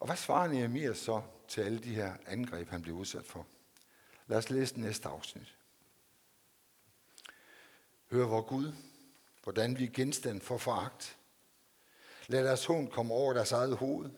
og 0.00 0.06
hvad 0.06 0.16
svarer 0.16 0.48
Nehemiah 0.48 0.96
så 0.96 1.22
til 1.48 1.60
alle 1.60 1.78
de 1.78 1.94
her 1.94 2.14
angreb, 2.26 2.68
han 2.68 2.82
blev 2.82 2.94
udsat 2.94 3.24
for? 3.24 3.46
Lad 4.26 4.38
os 4.38 4.50
læse 4.50 4.80
næste 4.80 5.08
afsnit. 5.08 5.56
Hør 8.10 8.26
vor 8.26 8.42
Gud, 8.42 8.72
hvordan 9.42 9.78
vi 9.78 9.84
er 9.84 9.90
genstand 9.90 10.40
for 10.40 10.58
foragt. 10.58 11.18
Lad 12.28 12.44
deres 12.44 12.64
hånd 12.64 12.88
komme 12.88 13.14
over 13.14 13.32
deres 13.32 13.52
eget 13.52 13.76
hoved, 13.76 14.10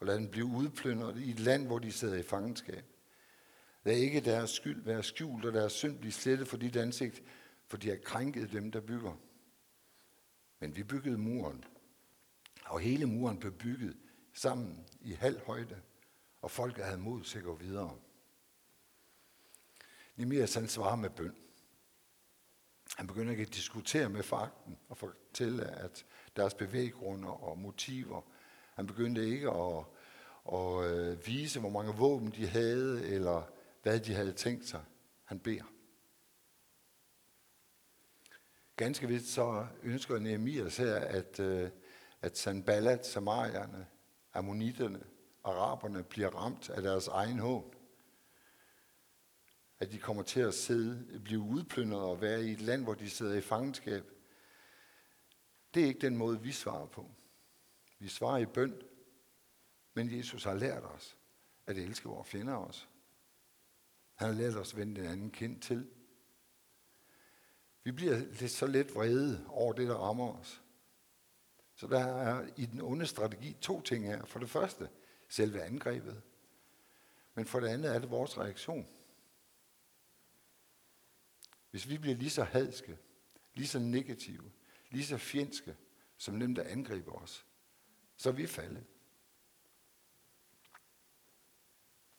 og 0.00 0.06
lad 0.06 0.14
den 0.14 0.28
blive 0.28 0.46
udplyndret 0.46 1.18
i 1.18 1.30
et 1.30 1.40
land, 1.40 1.66
hvor 1.66 1.78
de 1.78 1.92
sidder 1.92 2.16
i 2.16 2.22
fangenskab. 2.22 2.84
Lad 3.84 3.96
ikke 3.96 4.20
deres 4.20 4.50
skyld 4.50 4.82
være 4.84 5.02
skjult, 5.02 5.44
og 5.44 5.52
deres 5.52 5.72
synd 5.72 5.98
blive 5.98 6.12
slettet 6.12 6.48
for 6.48 6.56
dit 6.56 6.76
ansigt, 6.76 7.22
for 7.66 7.76
de 7.76 7.88
har 7.88 7.96
krænket 8.04 8.52
dem, 8.52 8.72
der 8.72 8.80
bygger. 8.80 9.16
Men 10.60 10.76
vi 10.76 10.82
byggede 10.82 11.18
muren, 11.18 11.64
og 12.64 12.80
hele 12.80 13.06
muren 13.06 13.38
blev 13.38 13.52
bygget 13.52 13.96
sammen 14.32 14.86
i 15.00 15.12
halv 15.12 15.40
højde, 15.40 15.80
og 16.42 16.50
folket 16.50 16.84
havde 16.84 16.98
mod 16.98 17.22
til 17.22 17.38
at 17.38 17.44
gå 17.44 17.54
videre. 17.54 17.98
Nemias 20.16 20.54
han 20.54 20.68
svarer 20.68 20.96
med 20.96 21.10
bøn. 21.10 21.36
Han 22.96 23.06
begynder 23.06 23.30
ikke 23.30 23.42
at 23.42 23.54
diskutere 23.54 24.08
med 24.08 24.22
fakten 24.22 24.78
og 24.88 24.96
fortælle, 24.96 25.64
at 25.64 26.06
deres 26.36 26.54
bevæggrunde 26.54 27.28
og 27.28 27.58
motiver, 27.58 28.22
han 28.74 28.86
begyndte 28.86 29.28
ikke 29.28 29.50
at, 29.50 29.84
at 30.52 30.84
øh, 30.84 31.26
vise, 31.26 31.60
hvor 31.60 31.70
mange 31.70 31.92
våben 31.92 32.30
de 32.30 32.46
havde, 32.46 33.08
eller 33.08 33.42
hvad 33.82 34.00
de 34.00 34.14
havde 34.14 34.32
tænkt 34.32 34.68
sig. 34.68 34.84
Han 35.24 35.38
beder. 35.38 35.64
Ganske 38.80 39.08
vist 39.08 39.26
så 39.26 39.66
ønsker 39.82 40.18
Nehemias 40.18 40.76
her, 40.76 40.94
at, 40.94 41.40
øh, 41.40 41.70
at 42.22 42.38
Sanballat, 42.38 43.06
samarierne, 43.06 43.86
ammonitterne, 44.34 45.02
araberne 45.44 46.02
bliver 46.02 46.28
ramt 46.28 46.70
af 46.70 46.82
deres 46.82 47.08
egen 47.08 47.38
hån. 47.38 47.74
At 49.80 49.92
de 49.92 49.98
kommer 49.98 50.22
til 50.22 50.40
at 50.40 50.54
sidde, 50.54 51.20
blive 51.24 51.40
udplyndret 51.40 52.02
og 52.02 52.20
være 52.20 52.44
i 52.44 52.52
et 52.52 52.60
land, 52.60 52.82
hvor 52.82 52.94
de 52.94 53.10
sidder 53.10 53.34
i 53.34 53.40
fangenskab. 53.40 54.04
Det 55.74 55.82
er 55.82 55.86
ikke 55.86 56.00
den 56.00 56.16
måde, 56.16 56.42
vi 56.42 56.52
svarer 56.52 56.86
på. 56.86 57.10
Vi 57.98 58.08
svarer 58.08 58.38
i 58.38 58.46
bøn, 58.46 58.82
men 59.94 60.18
Jesus 60.18 60.44
har 60.44 60.54
lært 60.54 60.84
os 60.84 61.16
at 61.66 61.76
elske 61.76 62.08
vores 62.08 62.28
fjender 62.28 62.54
også. 62.54 62.86
Han 64.14 64.28
har 64.28 64.34
lært 64.34 64.56
os 64.56 64.72
at 64.72 64.78
vende 64.78 65.00
den 65.00 65.10
anden 65.10 65.30
kind 65.30 65.60
til. 65.60 65.90
Vi 67.82 67.92
bliver 67.92 68.18
lidt 68.18 68.50
så 68.50 68.66
let 68.66 68.94
vrede 68.94 69.46
over 69.48 69.72
det, 69.72 69.88
der 69.88 69.94
rammer 69.94 70.38
os. 70.38 70.62
Så 71.74 71.86
der 71.86 72.00
er 72.00 72.48
i 72.56 72.66
den 72.66 72.80
onde 72.80 73.06
strategi 73.06 73.56
to 73.60 73.80
ting 73.80 74.06
her. 74.06 74.24
For 74.24 74.38
det 74.38 74.50
første, 74.50 74.88
selve 75.28 75.62
angrebet. 75.62 76.22
Men 77.34 77.46
for 77.46 77.60
det 77.60 77.68
andet 77.68 77.94
er 77.94 77.98
det 77.98 78.10
vores 78.10 78.38
reaktion. 78.38 78.88
Hvis 81.70 81.88
vi 81.88 81.98
bliver 81.98 82.16
lige 82.16 82.30
så 82.30 82.44
hadske, 82.44 82.98
lige 83.54 83.68
så 83.68 83.78
negative, 83.78 84.52
lige 84.90 85.06
så 85.06 85.18
fjendske, 85.18 85.76
som 86.16 86.40
dem, 86.40 86.54
der 86.54 86.64
angriber 86.64 87.12
os, 87.12 87.46
så 88.16 88.28
er 88.28 88.32
vi 88.32 88.46
faldet. 88.46 88.84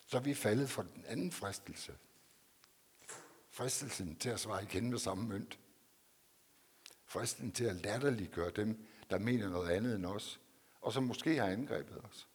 Så 0.06 0.18
er 0.18 0.22
vi 0.22 0.34
faldet 0.34 0.70
for 0.70 0.82
den 0.82 1.06
anden 1.06 1.32
fristelse. 1.32 1.98
Fristelsen 3.52 4.16
til 4.16 4.30
at 4.30 4.40
svare 4.40 4.64
igen 4.64 4.90
med 4.90 5.00
samme 5.00 5.28
mønt. 5.28 5.60
Fristelsen 7.06 7.52
til 7.52 7.64
at 7.64 7.76
latterliggøre 7.76 8.52
dem, 8.52 8.88
der 9.10 9.20
mener 9.20 9.50
noget 9.50 9.70
andet 9.70 9.96
end 9.96 10.06
os, 10.06 10.40
og 10.82 10.94
som 10.94 11.04
måske 11.04 11.36
har 11.36 11.48
angrebet 11.48 11.98
os. 12.04 12.28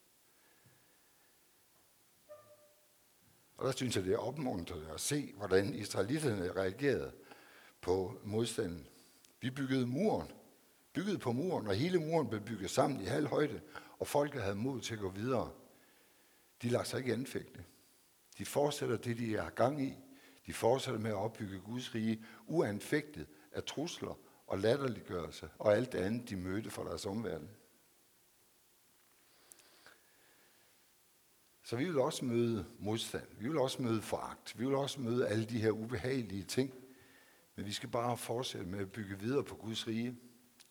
Og 3.57 3.65
der 3.65 3.71
synes 3.71 3.95
jeg, 3.95 4.03
det 4.03 4.13
er 4.13 4.17
opmuntrende 4.17 4.91
at 4.93 5.01
se, 5.01 5.33
hvordan 5.37 5.73
israelitterne 5.73 6.51
reagerede 6.51 7.11
på 7.81 8.19
modstanden. 8.23 8.87
Vi 9.41 9.49
byggede 9.49 9.87
muren, 9.87 10.31
byggede 10.93 11.17
på 11.17 11.31
muren, 11.31 11.67
og 11.67 11.75
hele 11.75 11.99
muren 11.99 12.29
blev 12.29 12.41
bygget 12.41 12.69
sammen 12.69 13.01
i 13.01 13.05
halv 13.05 13.27
højde, 13.27 13.61
og 13.99 14.07
folket 14.07 14.41
havde 14.41 14.55
mod 14.55 14.81
til 14.81 14.93
at 14.93 14.99
gå 14.99 15.09
videre. 15.09 15.51
De 16.61 16.69
lader 16.69 16.83
sig 16.83 16.97
ikke 16.99 17.13
anfægte. 17.13 17.65
De 18.37 18.45
fortsætter 18.45 18.97
det, 18.97 19.17
de 19.17 19.37
har 19.37 19.49
gang 19.49 19.81
i. 19.81 19.93
De 20.47 20.53
fortsætter 20.53 20.99
med 20.99 21.09
at 21.09 21.15
opbygge 21.15 21.59
Guds 21.59 21.95
rige, 21.95 22.25
uanfægtet 22.47 23.27
af 23.51 23.63
trusler 23.63 24.19
og 24.47 24.59
latterliggørelse 24.59 25.49
og 25.59 25.75
alt 25.75 25.91
det 25.91 25.99
andet, 25.99 26.29
de 26.29 26.35
mødte 26.35 26.69
fra 26.69 26.83
deres 26.83 27.05
omverden. 27.05 27.49
Så 31.63 31.75
vi 31.75 31.85
vil 31.85 31.99
også 31.99 32.25
møde 32.25 32.65
modstand. 32.79 33.27
Vi 33.39 33.47
vil 33.47 33.57
også 33.57 33.81
møde 33.81 34.01
foragt. 34.01 34.59
Vi 34.59 34.65
vil 34.65 34.75
også 34.75 35.01
møde 35.01 35.27
alle 35.27 35.45
de 35.45 35.61
her 35.61 35.71
ubehagelige 35.71 36.43
ting. 36.43 36.73
Men 37.55 37.65
vi 37.65 37.71
skal 37.71 37.89
bare 37.89 38.17
fortsætte 38.17 38.67
med 38.67 38.79
at 38.79 38.91
bygge 38.91 39.19
videre 39.19 39.43
på 39.43 39.55
Guds 39.55 39.87
rige 39.87 40.17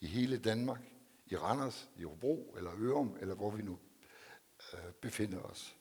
i 0.01 0.07
hele 0.07 0.39
Danmark, 0.39 0.81
i 1.27 1.37
Randers, 1.37 1.91
i 1.97 2.03
Hobro 2.03 2.55
eller 2.57 2.71
Ørum, 2.79 3.17
eller 3.21 3.35
hvor 3.35 3.51
vi 3.51 3.63
nu 3.63 3.79
øh, 4.73 4.93
befinder 5.01 5.41
os. 5.41 5.77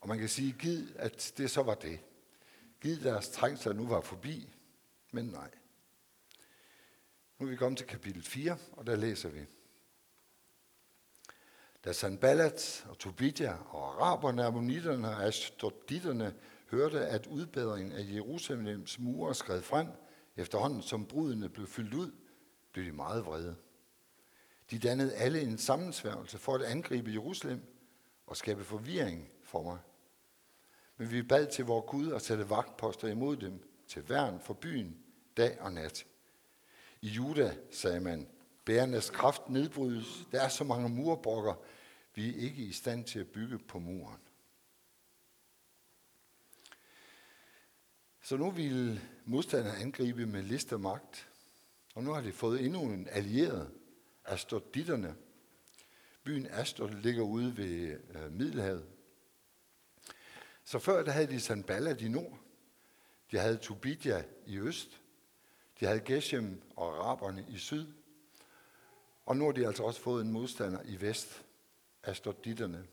Og 0.00 0.08
man 0.08 0.18
kan 0.18 0.28
sige, 0.28 0.52
giv, 0.52 0.86
at 0.96 1.32
det 1.36 1.50
så 1.50 1.62
var 1.62 1.74
det. 1.74 2.00
Giv 2.80 3.02
deres 3.02 3.28
trængsler 3.28 3.72
nu 3.72 3.86
var 3.86 4.00
forbi, 4.00 4.54
men 5.12 5.24
nej. 5.24 5.50
Nu 7.38 7.46
er 7.46 7.50
vi 7.50 7.56
kommet 7.56 7.78
til 7.78 7.86
kapitel 7.86 8.22
4, 8.22 8.58
og 8.72 8.86
der 8.86 8.96
læser 8.96 9.28
vi. 9.28 9.40
Da 11.84 11.92
Sanballat 11.92 12.86
og 12.88 12.98
Tobidja 12.98 13.52
og 13.52 13.88
araberne, 13.88 14.44
ammonitterne 14.44 15.08
og 15.08 15.24
ashtoditterne 15.24 16.34
hørte, 16.70 17.06
at 17.06 17.26
udbedringen 17.26 17.92
af 17.92 18.06
Jerusalems 18.14 18.98
mure 18.98 19.34
skred 19.34 19.62
frem, 19.62 19.88
efterhånden 20.36 20.82
som 20.82 21.06
brudene 21.06 21.48
blev 21.48 21.66
fyldt 21.66 21.94
ud, 21.94 22.12
blev 22.72 22.84
de 22.84 22.92
meget 22.92 23.24
vrede. 23.24 23.56
De 24.70 24.78
dannede 24.78 25.14
alle 25.14 25.40
en 25.40 25.58
sammensværgelse 25.58 26.38
for 26.38 26.54
at 26.54 26.62
angribe 26.62 27.12
Jerusalem 27.12 27.60
og 28.26 28.36
skabe 28.36 28.64
forvirring 28.64 29.30
for 29.42 29.62
mig. 29.62 29.78
Men 31.00 31.10
vi 31.10 31.22
bad 31.22 31.46
til 31.46 31.64
vor 31.64 31.80
Gud 31.80 32.12
at 32.12 32.22
sætte 32.22 32.50
vagtposter 32.50 33.08
imod 33.08 33.36
dem 33.36 33.62
til 33.88 34.08
værn 34.08 34.40
for 34.40 34.54
byen 34.54 34.96
dag 35.36 35.60
og 35.60 35.72
nat. 35.72 36.06
I 37.00 37.08
Juda 37.08 37.56
sagde 37.70 38.00
man, 38.00 38.28
bærenes 38.64 39.10
kraft 39.10 39.48
nedbrydes. 39.48 40.28
Der 40.32 40.40
er 40.40 40.48
så 40.48 40.64
mange 40.64 40.88
murbrokker, 40.88 41.54
vi 42.14 42.28
er 42.28 42.40
ikke 42.40 42.62
i 42.62 42.72
stand 42.72 43.04
til 43.04 43.18
at 43.18 43.28
bygge 43.28 43.58
på 43.58 43.78
muren. 43.78 44.20
Så 48.22 48.36
nu 48.36 48.50
vil 48.50 49.00
modstanderne 49.24 49.78
angribe 49.78 50.26
med 50.26 50.42
list 50.42 50.72
og 50.72 50.80
magt. 50.80 51.28
Og 51.94 52.04
nu 52.04 52.12
har 52.12 52.20
de 52.20 52.32
fået 52.32 52.64
endnu 52.64 52.82
en 52.82 53.08
allieret, 53.10 53.70
Astoditterne. 54.24 55.14
Byen 56.24 56.46
Astor 56.46 56.86
ligger 56.86 57.22
ude 57.22 57.56
ved 57.56 57.98
øh, 58.14 58.32
Middelhavet. 58.32 58.99
Så 60.70 60.78
før 60.78 61.02
der 61.02 61.12
havde 61.12 61.26
de 61.26 61.40
Sanballat 61.40 62.00
i 62.00 62.08
nord, 62.08 62.38
de 63.30 63.38
havde 63.38 63.56
Tobidja 63.56 64.24
i 64.46 64.58
øst, 64.58 65.02
de 65.80 65.86
havde 65.86 66.00
Geshem 66.00 66.62
og 66.76 66.96
araberne 66.96 67.46
i 67.48 67.58
syd, 67.58 67.86
og 69.26 69.36
nu 69.36 69.44
har 69.44 69.52
de 69.52 69.66
altså 69.66 69.82
også 69.82 70.00
fået 70.00 70.24
en 70.24 70.32
modstander 70.32 70.82
i 70.84 71.00
vest, 71.00 71.44
Astoditterne. 72.02 72.86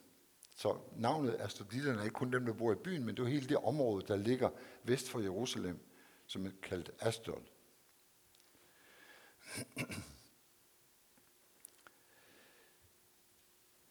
Så 0.56 0.78
navnet 0.96 1.36
Astoditterne 1.40 2.00
er 2.00 2.04
ikke 2.04 2.14
kun 2.14 2.34
dem, 2.34 2.46
der 2.46 2.54
bor 2.54 2.72
i 2.72 2.76
byen, 2.76 3.04
men 3.04 3.18
det 3.18 3.24
er 3.24 3.28
hele 3.28 3.50
det 3.50 3.58
område, 3.58 4.08
der 4.08 4.16
ligger 4.16 4.50
vest 4.84 5.10
for 5.10 5.20
Jerusalem, 5.20 5.80
som 6.26 6.46
er 6.46 6.52
kaldt 6.62 6.92
Astod. 7.00 7.44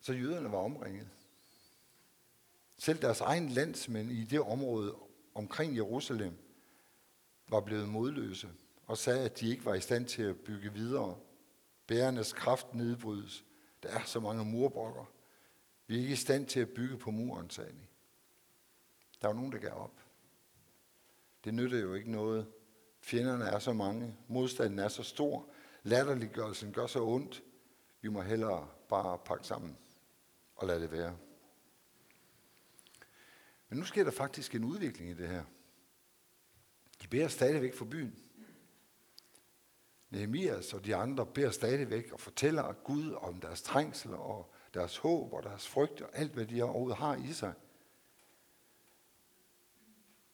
Så 0.00 0.12
jøderne 0.12 0.52
var 0.52 0.58
omringet. 0.58 1.15
Selv 2.78 3.02
deres 3.02 3.20
egen 3.20 3.48
landsmænd 3.48 4.10
i 4.10 4.24
det 4.24 4.40
område 4.40 4.94
omkring 5.34 5.76
Jerusalem 5.76 6.38
var 7.48 7.60
blevet 7.60 7.88
modløse 7.88 8.48
og 8.86 8.98
sagde, 8.98 9.24
at 9.24 9.40
de 9.40 9.48
ikke 9.48 9.64
var 9.64 9.74
i 9.74 9.80
stand 9.80 10.06
til 10.06 10.22
at 10.22 10.36
bygge 10.36 10.72
videre. 10.72 11.16
Bærernes 11.86 12.32
kraft 12.32 12.74
nedbrydes. 12.74 13.44
Der 13.82 13.88
er 13.88 14.04
så 14.04 14.20
mange 14.20 14.44
murbrokker. 14.44 15.04
Vi 15.86 15.96
er 15.96 16.00
ikke 16.00 16.12
i 16.12 16.16
stand 16.16 16.46
til 16.46 16.60
at 16.60 16.68
bygge 16.68 16.98
på 16.98 17.10
muren, 17.10 17.50
sagde 17.50 17.70
de. 17.70 17.86
Der 19.20 19.26
var 19.26 19.34
nogen, 19.34 19.52
der 19.52 19.58
gav 19.58 19.72
op. 19.72 20.00
Det 21.44 21.54
nytter 21.54 21.78
jo 21.78 21.94
ikke 21.94 22.10
noget. 22.10 22.46
Fjenderne 23.00 23.44
er 23.44 23.58
så 23.58 23.72
mange. 23.72 24.16
Modstanden 24.28 24.78
er 24.78 24.88
så 24.88 25.02
stor. 25.02 25.48
Latterliggørelsen 25.82 26.72
gør 26.72 26.86
så 26.86 27.04
ondt. 27.04 27.42
Vi 28.00 28.08
må 28.08 28.22
hellere 28.22 28.68
bare 28.88 29.18
pakke 29.18 29.46
sammen 29.46 29.76
og 30.56 30.66
lade 30.66 30.80
det 30.80 30.92
være. 30.92 31.16
Men 33.68 33.78
nu 33.78 33.84
sker 33.84 34.04
der 34.04 34.10
faktisk 34.10 34.54
en 34.54 34.64
udvikling 34.64 35.10
i 35.10 35.14
det 35.14 35.28
her. 35.28 35.44
De 37.02 37.08
beder 37.08 37.28
stadigvæk 37.28 37.74
for 37.74 37.84
byen. 37.84 38.18
Nehemias 40.10 40.74
og 40.74 40.84
de 40.84 40.96
andre 40.96 41.26
beder 41.26 41.50
stadigvæk 41.50 42.12
og 42.12 42.20
fortæller 42.20 42.72
Gud 42.72 43.12
om 43.12 43.40
deres 43.40 43.62
trængsel 43.62 44.14
og 44.14 44.54
deres 44.74 44.96
håb 44.96 45.32
og 45.32 45.42
deres 45.42 45.68
frygt 45.68 46.00
og 46.00 46.10
alt, 46.12 46.32
hvad 46.32 46.46
de 46.46 46.62
overhovedet 46.62 46.98
har 46.98 47.16
i 47.16 47.32
sig. 47.32 47.54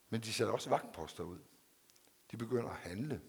Men 0.09 0.21
de 0.21 0.33
sætter 0.33 0.53
også 0.53 0.71
vagtposter 0.71 1.25
ud. 1.25 1.39
De 2.31 2.37
begynder 2.37 2.69
at 2.71 2.77
handle. 2.77 3.23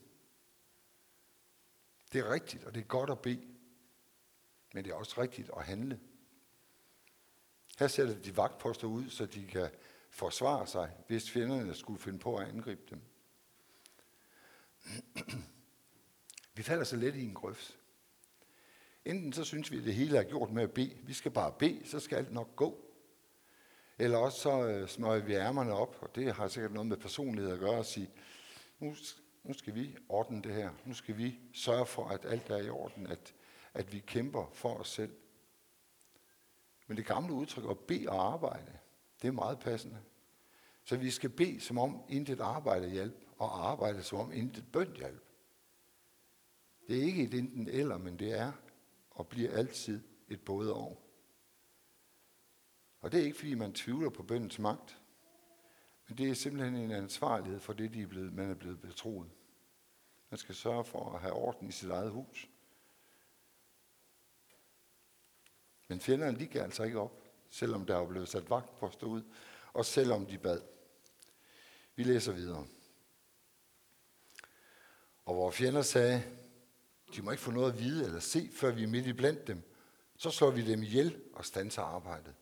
Det 2.13 2.19
er 2.19 2.31
rigtigt, 2.31 2.63
og 2.63 2.75
det 2.75 2.81
er 2.81 2.86
godt 2.86 3.10
at 3.10 3.19
bede. 3.19 3.48
Men 4.74 4.86
det 4.86 4.91
er 4.91 4.95
også 4.95 5.22
rigtigt 5.22 5.50
at 5.57 5.63
handle. 5.65 6.00
Her 7.79 7.88
sætter 7.88 8.19
de 8.19 8.38
vagtposter 8.38 8.88
ud, 8.88 9.10
så 9.10 9.25
de 9.25 9.48
kan 9.48 9.69
forsvare 10.13 10.67
sig, 10.67 10.91
hvis 11.08 11.32
fjenderne 11.32 11.75
skulle 11.75 12.00
finde 12.00 12.20
på 12.20 12.36
at 12.36 12.48
angribe 12.48 12.82
dem. 12.89 13.01
Vi 16.55 16.63
falder 16.63 16.84
så 16.84 16.96
let 16.96 17.15
i 17.15 17.24
en 17.24 17.34
grøft. 17.34 17.79
Enten 19.05 19.34
så 19.34 19.43
synes 19.43 19.72
vi, 19.72 19.77
at 19.77 19.84
det 19.84 19.93
hele 19.93 20.17
er 20.17 20.24
gjort 20.24 20.51
med 20.51 20.63
at 20.63 20.72
bede. 20.72 20.98
Vi 21.03 21.13
skal 21.13 21.32
bare 21.32 21.53
bede, 21.60 21.82
så 21.86 22.00
skal 22.00 22.15
alt 22.15 22.34
nok 22.34 22.55
gå. 22.55 22.79
Eller 24.00 24.17
også 24.17 24.39
så 24.39 24.67
øh, 24.67 24.88
smøger 24.88 25.25
vi 25.25 25.34
ærmerne 25.34 25.74
op, 25.74 25.98
og 26.01 26.15
det 26.15 26.34
har 26.34 26.48
sikkert 26.48 26.74
noget 26.74 26.88
med 26.88 26.98
personlighed 26.98 27.51
at 27.51 27.60
gøre, 27.60 27.77
og 27.77 27.86
sige, 27.86 28.10
nu, 28.79 28.96
nu 29.43 29.53
skal 29.53 29.75
vi 29.75 29.98
ordne 30.10 30.41
det 30.41 30.53
her. 30.53 30.70
Nu 30.86 30.93
skal 30.93 31.17
vi 31.17 31.39
sørge 31.53 31.86
for, 31.86 32.08
at 32.08 32.25
alt 32.25 32.50
er 32.50 32.58
i 32.58 32.70
orden, 32.70 33.08
at, 33.08 33.34
at 33.74 33.93
vi 33.93 34.00
kæmper 34.00 34.50
for 34.53 34.74
os 34.74 34.89
selv. 34.89 35.15
Men 36.88 36.98
det 36.98 37.05
gamle 37.05 37.34
udtryk 37.34 37.70
at 37.70 37.79
bede 37.79 38.10
og 38.10 38.34
arbejde, 38.34 38.79
det 39.23 39.29
er 39.29 39.33
meget 39.33 39.59
passende. 39.59 40.03
Så 40.83 40.97
vi 40.97 41.11
skal 41.11 41.29
bede, 41.29 41.59
som 41.59 41.77
om 41.77 42.03
intet 42.09 42.39
arbejde 42.39 42.89
hjælp, 42.89 43.25
og 43.37 43.69
arbejde, 43.69 44.03
som 44.03 44.19
om 44.19 44.31
intet 44.31 44.71
bøn 44.71 44.95
hjælp. 44.95 45.23
Det 46.87 46.97
er 46.97 47.03
ikke 47.03 47.23
et 47.23 47.33
enten 47.33 47.67
eller, 47.67 47.97
men 47.97 48.19
det 48.19 48.31
er 48.39 48.51
og 49.11 49.27
bliver 49.27 49.57
altid 49.57 50.03
et 50.27 50.41
både 50.41 50.73
og. 50.73 51.03
Og 52.99 53.11
det 53.11 53.19
er 53.19 53.23
ikke, 53.23 53.37
fordi 53.37 53.53
man 53.53 53.73
tvivler 53.73 54.09
på 54.09 54.23
bøndens 54.23 54.59
magt, 54.59 55.01
men 56.07 56.17
det 56.17 56.29
er 56.29 56.33
simpelthen 56.33 56.75
en 56.75 56.91
ansvarlighed 56.91 57.59
for 57.59 57.73
det, 57.73 57.93
de 57.93 58.01
er 58.01 58.07
blevet, 58.07 58.33
man 58.33 58.49
er 58.49 58.55
blevet 58.55 58.81
betroet. 58.81 59.29
Man 60.29 60.37
skal 60.37 60.55
sørge 60.55 60.83
for 60.83 61.13
at 61.13 61.21
have 61.21 61.33
orden 61.33 61.67
i 61.67 61.71
sit 61.71 61.89
eget 61.89 62.11
hus. 62.11 62.49
Men 65.88 65.99
fjenderne, 65.99 66.39
de 66.39 66.47
gav 66.47 66.63
altså 66.63 66.83
ikke 66.83 66.99
op, 66.99 67.22
selvom 67.53 67.85
der 67.85 67.97
er 67.97 68.07
blevet 68.07 68.29
sat 68.29 68.49
vagtposter 68.49 69.07
ud, 69.07 69.21
og 69.73 69.85
selvom 69.85 70.25
de 70.25 70.37
bad. 70.37 70.61
Vi 71.95 72.03
læser 72.03 72.31
videre. 72.31 72.67
Og 75.25 75.35
vores 75.35 75.55
fjender 75.55 75.81
sagde, 75.81 76.23
de 77.15 77.21
må 77.21 77.31
ikke 77.31 77.43
få 77.43 77.51
noget 77.51 77.73
at 77.73 77.79
vide 77.79 78.05
eller 78.05 78.19
se, 78.19 78.49
før 78.53 78.71
vi 78.71 78.83
er 78.83 78.87
midt 78.87 79.07
i 79.07 79.13
blandt 79.13 79.47
dem, 79.47 79.61
så 80.17 80.29
slår 80.29 80.51
vi 80.51 80.61
dem 80.61 80.83
ihjel 80.83 81.21
og 81.33 81.45
stanser 81.45 81.81
arbejdet. 81.81 82.33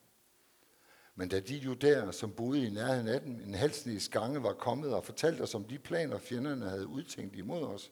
Men 1.16 1.30
da 1.30 1.40
de 1.40 1.56
judæer, 1.56 2.12
som 2.12 2.32
boede 2.32 2.68
i 2.68 2.70
nærheden 2.70 3.08
af 3.08 3.22
dem, 3.22 3.32
en 3.32 3.54
halsnæs 3.54 4.10
gange 4.10 4.44
var 4.44 4.54
kommet 4.54 4.94
og 4.94 5.06
fortalt 5.06 5.42
os 5.42 5.56
om 5.56 5.64
de 5.64 5.80
planer, 5.80 6.18
fjenderne 6.18 6.70
havde 6.70 6.88
udtænkt 6.88 7.36
imod 7.36 7.64
os, 7.64 7.92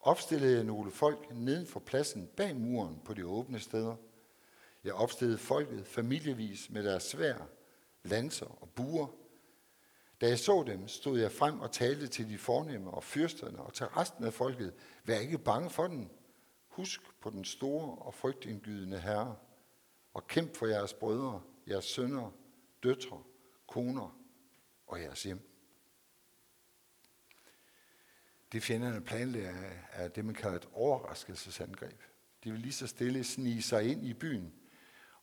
opstillede 0.00 0.54
jeg 0.56 0.64
nogle 0.64 0.90
folk 0.90 1.34
neden 1.34 1.66
for 1.66 1.80
pladsen 1.80 2.26
bag 2.36 2.56
muren 2.56 3.00
på 3.04 3.14
de 3.14 3.26
åbne 3.26 3.60
steder. 3.60 3.96
Jeg 4.86 4.94
opstillede 4.94 5.38
folket 5.38 5.86
familievis 5.86 6.70
med 6.70 6.84
deres 6.84 7.02
svær, 7.02 7.48
lanser 8.02 8.62
og 8.62 8.70
buer. 8.70 9.06
Da 10.20 10.28
jeg 10.28 10.38
så 10.38 10.64
dem, 10.66 10.88
stod 10.88 11.20
jeg 11.20 11.32
frem 11.32 11.60
og 11.60 11.72
talte 11.72 12.06
til 12.06 12.28
de 12.28 12.38
fornemme 12.38 12.90
og 12.90 13.04
fyrsterne 13.04 13.58
og 13.58 13.74
til 13.74 13.86
resten 13.86 14.24
af 14.24 14.32
folket. 14.32 14.74
Vær 15.04 15.18
ikke 15.18 15.38
bange 15.38 15.70
for 15.70 15.86
den. 15.86 16.10
Husk 16.68 17.00
på 17.20 17.30
den 17.30 17.44
store 17.44 17.98
og 17.98 18.14
frygtindgydende 18.14 19.00
Herre, 19.00 19.36
og 20.14 20.26
kæmp 20.26 20.56
for 20.56 20.66
jeres 20.66 20.94
brødre, 20.94 21.42
jeres 21.68 21.84
sønner, 21.84 22.30
døtre, 22.82 23.22
koner 23.66 24.18
og 24.86 25.00
jeres 25.00 25.22
hjem. 25.22 25.50
Det 28.52 28.62
fjenderne 28.62 29.00
planlægger 29.00 29.70
er 29.92 30.08
det, 30.08 30.24
man 30.24 30.34
kalder 30.34 30.56
et 30.56 30.68
overraskelsesangreb. 30.72 32.02
De 32.44 32.50
vil 32.50 32.60
lige 32.60 32.72
så 32.72 32.86
stille 32.86 33.24
snige 33.24 33.62
sig 33.62 33.90
ind 33.90 34.06
i 34.06 34.14
byen, 34.14 34.54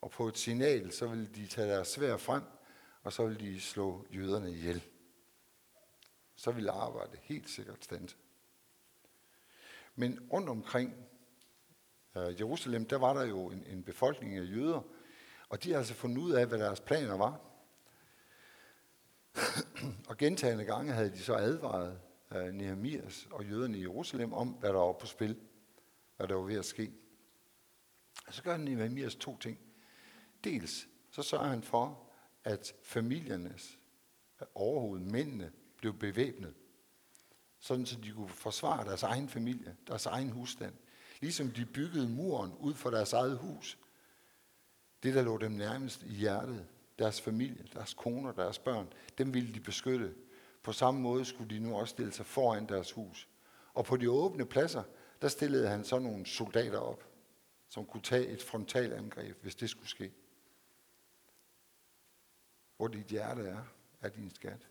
og 0.04 0.12
på 0.12 0.28
et 0.28 0.38
signal, 0.38 0.92
så 0.92 1.08
vil 1.08 1.36
de 1.36 1.48
tage 1.48 1.68
deres 1.68 1.88
svær 1.88 2.18
frem, 2.18 2.44
og 3.04 3.14
så 3.14 3.28
vil 3.28 3.40
de 3.40 3.62
slå 3.62 4.06
jøderne 4.16 4.52
ihjel. 4.52 4.84
Så 6.36 6.52
vil 6.52 6.70
arbejdet 6.70 7.20
helt 7.22 7.50
sikkert 7.50 7.84
stanse. 7.84 8.16
Men 9.96 10.30
rundt 10.34 10.50
omkring 10.50 10.96
øh, 12.18 12.40
Jerusalem, 12.40 12.86
der 12.86 12.98
var 12.98 13.14
der 13.14 13.24
jo 13.24 13.50
en, 13.50 13.66
en 13.66 13.84
befolkning 13.84 14.38
af 14.38 14.44
jøder, 14.44 14.82
og 15.50 15.64
de 15.64 15.72
har 15.72 15.78
altså 15.78 15.94
fundet 15.94 16.18
ud 16.18 16.32
af, 16.32 16.48
hvad 16.48 16.60
deres 16.60 16.80
planer 16.80 17.18
var. 17.18 17.40
og 20.10 20.18
gentagende 20.18 20.66
gange 20.66 20.94
havde 20.94 21.12
de 21.12 21.20
så 21.20 21.36
advaret 21.36 22.00
øh, 22.32 22.46
Nehemias 22.46 23.28
og 23.32 23.46
jøderne 23.46 23.78
i 23.78 23.82
Jerusalem 23.82 24.34
om, 24.34 24.48
hvad 24.48 24.70
der 24.70 24.80
var 24.80 24.94
på 24.94 25.06
spil, 25.06 25.40
hvad 26.18 26.28
der 26.28 26.36
var 26.36 26.44
ved 26.44 26.58
at 26.58 26.66
ske. 26.66 26.92
Og 28.28 28.34
så 28.34 28.44
gør 28.44 28.58
Nehemias 28.58 29.16
to 29.16 29.38
ting. 29.38 29.60
Dels 30.44 30.88
så 31.12 31.22
sørger 31.22 31.48
han 31.48 31.64
for, 31.64 32.10
at 32.44 32.74
familiernes 32.84 33.80
overhoved, 34.56 35.00
mændene, 35.00 35.52
blev 35.78 35.94
bevæbnet, 35.94 36.54
sådan 37.60 37.86
så 37.86 38.00
de 38.04 38.12
kunne 38.12 38.30
forsvare 38.30 38.86
deres 38.86 39.04
egen 39.04 39.30
familie, 39.30 39.76
deres 39.88 40.06
egen 40.06 40.30
husstand. 40.30 40.74
Ligesom 41.22 41.52
de 41.52 41.66
byggede 41.66 42.10
muren 42.10 42.54
ud 42.60 42.74
for 42.74 42.90
deres 42.90 43.14
eget 43.14 43.38
hus. 43.38 43.78
Det, 45.04 45.14
der 45.14 45.22
lå 45.22 45.38
dem 45.38 45.52
nærmest 45.52 46.04
i 46.04 46.14
hjertet, 46.14 46.68
deres 47.00 47.22
familie, 47.22 47.66
deres 47.74 47.94
koner, 47.94 48.32
deres 48.32 48.60
børn, 48.60 48.94
dem 49.18 49.34
ville 49.34 49.54
de 49.54 49.60
beskytte. 49.60 50.14
På 50.64 50.74
samme 50.74 51.02
måde 51.02 51.26
skulle 51.26 51.56
de 51.56 51.60
nu 51.60 51.76
også 51.76 51.92
stille 51.92 52.12
sig 52.12 52.26
foran 52.26 52.70
deres 52.70 52.92
hus. 52.92 53.28
Og 53.74 53.86
på 53.86 53.98
de 53.98 54.10
åbne 54.10 54.46
pladser, 54.46 54.84
der 55.22 55.28
stillede 55.28 55.68
han 55.68 55.84
så 55.84 56.00
nogle 56.00 56.26
soldater 56.26 56.80
op, 56.80 57.04
som 57.70 57.86
kunne 57.86 58.04
tage 58.04 58.28
et 58.28 58.44
frontalangreb, 58.44 59.42
hvis 59.42 59.56
det 59.56 59.70
skulle 59.70 59.90
ske. 59.90 60.12
Hvor 62.84 62.88
dit 62.88 63.08
hjerte 63.08 63.48
er, 63.48 63.64
er 64.02 64.10
din 64.10 64.36
skat. 64.36 64.68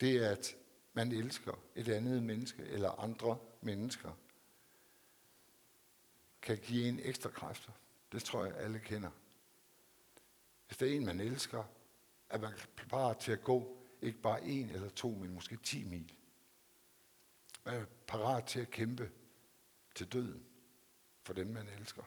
Det 0.00 0.16
er, 0.16 0.30
at 0.30 0.56
man 0.92 1.12
elsker 1.12 1.52
et 1.74 1.88
andet 1.88 2.22
menneske 2.22 2.62
eller 2.62 2.90
andre 2.90 3.38
mennesker, 3.60 4.12
kan 6.42 6.58
give 6.58 6.88
en 6.88 7.00
ekstra 7.02 7.30
kræfter. 7.30 7.72
Det 8.12 8.24
tror 8.24 8.44
jeg, 8.44 8.56
alle 8.56 8.78
kender. 8.78 9.10
Hvis 10.66 10.78
det 10.78 10.92
er 10.92 10.96
en, 10.96 11.06
man 11.06 11.20
elsker, 11.20 11.64
er 12.28 12.38
man 12.38 12.52
parat 12.76 13.18
til 13.18 13.32
at 13.32 13.44
gå 13.44 13.86
ikke 14.02 14.18
bare 14.18 14.44
en 14.44 14.70
eller 14.70 14.88
to, 14.88 15.10
men 15.10 15.34
måske 15.34 15.56
ti 15.56 15.84
mil. 15.84 16.12
Man 17.64 17.74
er 17.74 17.84
parat 18.06 18.46
til 18.46 18.60
at 18.60 18.70
kæmpe 18.70 19.10
til 19.94 20.12
døden 20.12 20.46
for 21.22 21.32
dem, 21.32 21.46
man 21.46 21.68
elsker. 21.68 22.02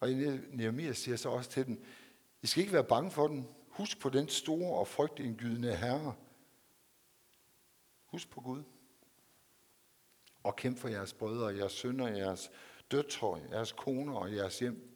Og 0.00 0.08
Nehemiah 0.08 0.94
siger 0.94 1.16
så 1.16 1.28
også 1.28 1.50
til 1.50 1.66
dem, 1.66 1.84
I 2.42 2.46
skal 2.46 2.60
ikke 2.60 2.72
være 2.72 2.84
bange 2.84 3.10
for 3.10 3.28
den. 3.28 3.48
Husk 3.68 4.00
på 4.00 4.08
den 4.08 4.28
store 4.28 4.78
og 4.78 4.88
frygtindgydende 4.88 5.76
Herre. 5.76 6.14
Husk 8.06 8.30
på 8.30 8.40
Gud. 8.40 8.62
Og 10.42 10.56
kæmp 10.56 10.78
for 10.78 10.88
jeres 10.88 11.12
brødre, 11.12 11.56
jeres 11.56 11.72
sønner, 11.72 12.08
jeres 12.08 12.50
døtre, 12.90 13.40
jeres 13.50 13.72
koner 13.72 14.14
og 14.14 14.34
jeres 14.34 14.58
hjem. 14.58 14.92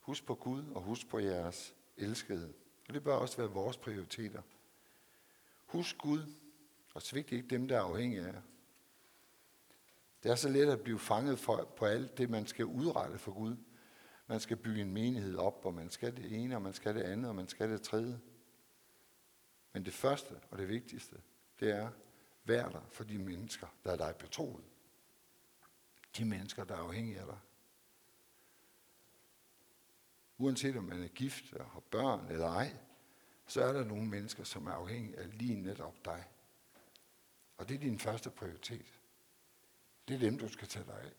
Husk 0.00 0.26
på 0.26 0.34
Gud 0.34 0.64
og 0.74 0.82
husk 0.82 1.08
på 1.08 1.18
jeres 1.18 1.74
elskede. 1.96 2.52
Og 2.88 2.94
det 2.94 3.04
bør 3.04 3.14
også 3.14 3.36
være 3.36 3.50
vores 3.50 3.76
prioriteter. 3.76 4.42
Husk 5.66 5.98
Gud 5.98 6.34
og 6.94 7.02
svigt 7.02 7.32
ikke 7.32 7.48
dem, 7.48 7.68
der 7.68 7.76
er 7.76 7.82
afhængige 7.82 8.22
af 8.22 8.32
jer. 8.32 8.42
Det 10.22 10.30
er 10.30 10.34
så 10.34 10.48
let 10.48 10.68
at 10.68 10.80
blive 10.80 10.98
fanget 10.98 11.38
for, 11.38 11.64
på 11.76 11.84
alt 11.84 12.18
det, 12.18 12.30
man 12.30 12.46
skal 12.46 12.64
udrette 12.64 13.18
for 13.18 13.32
Gud. 13.32 13.56
Man 14.26 14.40
skal 14.40 14.56
bygge 14.56 14.80
en 14.80 14.92
menighed 14.92 15.36
op, 15.36 15.64
og 15.64 15.74
man 15.74 15.90
skal 15.90 16.16
det 16.16 16.32
ene, 16.32 16.56
og 16.56 16.62
man 16.62 16.72
skal 16.72 16.94
det 16.94 17.02
andet, 17.02 17.28
og 17.28 17.36
man 17.36 17.48
skal 17.48 17.70
det 17.70 17.82
tredje. 17.82 18.20
Men 19.72 19.84
det 19.84 19.92
første 19.92 20.40
og 20.50 20.58
det 20.58 20.68
vigtigste, 20.68 21.16
det 21.60 21.70
er, 21.70 21.90
vær 22.44 22.68
der 22.68 22.80
for 22.92 23.04
de 23.04 23.18
mennesker, 23.18 23.66
der 23.84 23.92
er 23.92 23.96
dig 23.96 24.14
betroet. 24.18 24.64
De 26.16 26.24
mennesker, 26.24 26.64
der 26.64 26.74
er 26.74 26.78
afhængige 26.78 27.20
af 27.20 27.26
dig. 27.26 27.38
Uanset 30.38 30.76
om 30.76 30.84
man 30.84 31.02
er 31.02 31.08
gift 31.08 31.52
og 31.52 31.70
har 31.70 31.80
børn 31.80 32.26
eller 32.30 32.46
ej, 32.46 32.76
så 33.46 33.64
er 33.64 33.72
der 33.72 33.84
nogle 33.84 34.06
mennesker, 34.06 34.44
som 34.44 34.66
er 34.66 34.72
afhængige 34.72 35.18
af 35.18 35.38
lige 35.38 35.56
netop 35.56 36.04
dig. 36.04 36.24
Og 37.56 37.68
det 37.68 37.74
er 37.74 37.78
din 37.78 37.98
første 37.98 38.30
prioritet. 38.30 39.01
Det 40.08 40.14
er 40.14 40.18
dem, 40.18 40.38
du 40.38 40.48
skal 40.48 40.68
tage 40.68 40.84
dig 40.84 40.94
af. 40.94 41.12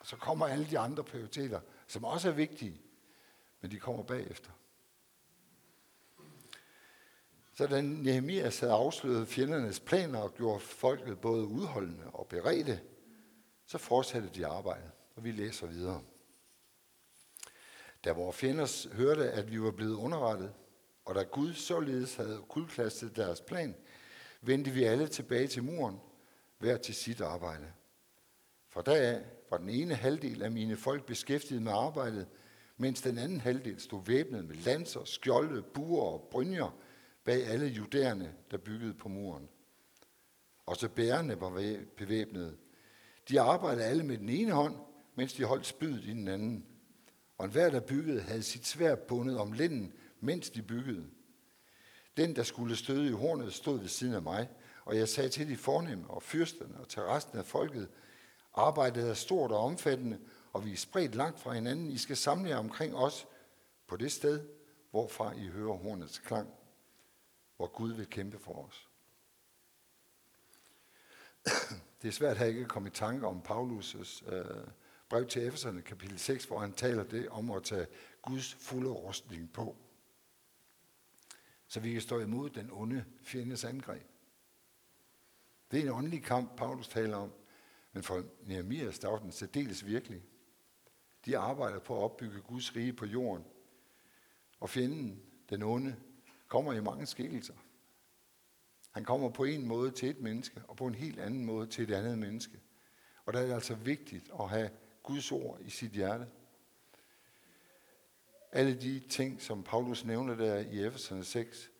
Og 0.00 0.06
så 0.06 0.16
kommer 0.16 0.46
alle 0.46 0.66
de 0.70 0.78
andre 0.78 1.04
prioriteter, 1.04 1.60
som 1.86 2.04
også 2.04 2.28
er 2.28 2.32
vigtige, 2.32 2.80
men 3.60 3.70
de 3.70 3.78
kommer 3.78 4.02
bagefter. 4.02 4.50
Så 7.54 7.66
da 7.66 7.80
Nehemias 7.80 8.60
havde 8.60 8.72
afsløret 8.72 9.28
fjendernes 9.28 9.80
planer 9.80 10.18
og 10.18 10.34
gjorde 10.34 10.60
folket 10.60 11.20
både 11.20 11.46
udholdende 11.46 12.04
og 12.06 12.26
beredte, 12.26 12.80
så 13.66 13.78
fortsatte 13.78 14.28
de 14.28 14.46
arbejdet, 14.46 14.90
og 15.16 15.24
vi 15.24 15.32
læser 15.32 15.66
videre. 15.66 16.02
Da 18.04 18.12
vores 18.12 18.36
fjender 18.36 18.94
hørte, 18.94 19.30
at 19.30 19.50
vi 19.52 19.62
var 19.62 19.70
blevet 19.70 19.94
underrettet, 19.94 20.54
og 21.04 21.14
da 21.14 21.22
Gud 21.22 21.54
således 21.54 22.14
havde 22.14 22.44
kuldklastet 22.48 23.16
deres 23.16 23.40
plan, 23.40 23.76
vendte 24.40 24.70
vi 24.70 24.84
alle 24.84 25.08
tilbage 25.08 25.48
til 25.48 25.62
muren, 25.62 26.00
hver 26.62 26.76
til 26.76 26.94
sit 26.94 27.20
arbejde. 27.20 27.66
Fra 28.68 28.82
da 28.82 29.12
af 29.12 29.22
var 29.50 29.58
den 29.58 29.68
ene 29.68 29.94
halvdel 29.94 30.42
af 30.42 30.50
mine 30.50 30.76
folk 30.76 31.06
beskæftiget 31.06 31.62
med 31.62 31.72
arbejdet, 31.72 32.28
mens 32.76 33.02
den 33.02 33.18
anden 33.18 33.40
halvdel 33.40 33.80
stod 33.80 34.04
væbnet 34.04 34.44
med 34.44 34.56
lanser, 34.56 35.04
skjolde, 35.04 35.62
buer 35.62 36.02
og 36.02 36.28
brynjer 36.30 36.78
bag 37.24 37.46
alle 37.46 37.66
judæerne, 37.66 38.34
der 38.50 38.56
byggede 38.58 38.94
på 38.94 39.08
muren. 39.08 39.48
Også 40.66 40.88
bærerne 40.88 41.40
var 41.40 41.50
bevæbnede. 41.96 42.56
De 43.28 43.40
arbejdede 43.40 43.84
alle 43.84 44.02
med 44.02 44.18
den 44.18 44.28
ene 44.28 44.52
hånd, 44.52 44.76
mens 45.14 45.32
de 45.32 45.44
holdt 45.44 45.66
spydet 45.66 46.04
i 46.04 46.10
den 46.10 46.28
anden. 46.28 46.66
Og 47.38 47.44
enhver, 47.44 47.70
der 47.70 47.80
byggede, 47.80 48.20
havde 48.20 48.42
sit 48.42 48.66
svær 48.66 48.94
bundet 48.94 49.38
om 49.38 49.52
linden, 49.52 49.92
mens 50.20 50.50
de 50.50 50.62
byggede. 50.62 51.06
Den, 52.16 52.36
der 52.36 52.42
skulle 52.42 52.76
støde 52.76 53.08
i 53.08 53.12
hornet, 53.12 53.52
stod 53.52 53.78
ved 53.78 53.88
siden 53.88 54.14
af 54.14 54.22
mig, 54.22 54.48
og 54.84 54.96
jeg 54.96 55.08
sagde 55.08 55.28
til 55.28 55.48
de 55.48 55.56
fornemme 55.56 56.10
og 56.10 56.22
fyrsterne 56.22 56.80
og 56.80 56.88
til 56.88 57.02
resten 57.02 57.38
af 57.38 57.44
folket, 57.44 57.88
arbejdet 58.54 59.08
er 59.10 59.14
stort 59.14 59.52
og 59.52 59.58
omfattende, 59.58 60.18
og 60.52 60.64
vi 60.64 60.72
er 60.72 60.76
spredt 60.76 61.14
langt 61.14 61.40
fra 61.40 61.52
hinanden. 61.52 61.90
I 61.90 61.98
skal 61.98 62.16
samle 62.16 62.48
jer 62.48 62.56
omkring 62.56 62.96
os 62.96 63.26
på 63.86 63.96
det 63.96 64.12
sted, 64.12 64.48
hvorfra 64.90 65.32
I 65.32 65.46
hører 65.46 65.72
hornets 65.76 66.18
klang, 66.18 66.54
hvor 67.56 67.66
Gud 67.66 67.92
vil 67.92 68.06
kæmpe 68.06 68.38
for 68.38 68.66
os. 68.66 68.88
Det 72.02 72.08
er 72.08 72.12
svært 72.12 72.36
at 72.36 72.48
ikke 72.48 72.64
komme 72.64 72.88
i 72.88 72.92
tanke 72.92 73.26
om 73.26 73.42
Paulus' 73.48 74.34
øh, 74.34 74.66
brev 75.08 75.26
til 75.26 75.46
Efeserne, 75.46 75.82
kapitel 75.82 76.18
6, 76.18 76.44
hvor 76.44 76.58
han 76.58 76.72
taler 76.72 77.04
det 77.04 77.28
om 77.28 77.50
at 77.50 77.62
tage 77.62 77.86
Guds 78.22 78.54
fulde 78.54 78.90
rustning 78.90 79.52
på. 79.52 79.76
Så 81.66 81.80
vi 81.80 81.92
kan 81.92 82.00
stå 82.00 82.18
imod 82.18 82.50
den 82.50 82.68
onde 82.72 83.04
fjendes 83.22 83.64
angreb. 83.64 84.11
Det 85.72 85.78
er 85.78 85.82
en 85.82 85.90
åndelig 85.90 86.22
kamp, 86.22 86.56
Paulus 86.56 86.88
taler 86.88 87.16
om. 87.16 87.32
Men 87.92 88.02
for 88.02 88.24
Nehemias, 88.42 88.98
der 88.98 89.08
var 89.08 89.18
den 89.18 89.32
særdeles 89.32 89.86
virkelig. 89.86 90.22
De 91.24 91.38
arbejder 91.38 91.78
på 91.78 91.96
at 91.96 92.02
opbygge 92.02 92.40
Guds 92.40 92.76
rige 92.76 92.92
på 92.92 93.06
jorden. 93.06 93.44
Og 94.60 94.70
fjenden, 94.70 95.22
den 95.50 95.62
onde, 95.62 95.96
kommer 96.48 96.72
i 96.72 96.80
mange 96.80 97.06
skikkelser. 97.06 97.54
Han 98.90 99.04
kommer 99.04 99.30
på 99.30 99.44
en 99.44 99.66
måde 99.66 99.90
til 99.90 100.10
et 100.10 100.20
menneske, 100.20 100.62
og 100.68 100.76
på 100.76 100.86
en 100.86 100.94
helt 100.94 101.20
anden 101.20 101.44
måde 101.44 101.66
til 101.66 101.90
et 101.90 101.94
andet 101.94 102.18
menneske. 102.18 102.60
Og 103.24 103.32
der 103.32 103.40
er 103.40 103.46
det 103.46 103.54
altså 103.54 103.74
vigtigt 103.74 104.30
at 104.40 104.48
have 104.48 104.70
Guds 105.02 105.32
ord 105.32 105.60
i 105.60 105.70
sit 105.70 105.90
hjerte. 105.90 106.26
Alle 108.52 108.80
de 108.80 109.00
ting, 109.00 109.42
som 109.42 109.62
Paulus 109.62 110.04
nævner 110.04 110.34
der 110.34 110.58
i 110.58 110.86
Efeserne 110.86 111.24
6, 111.24 111.70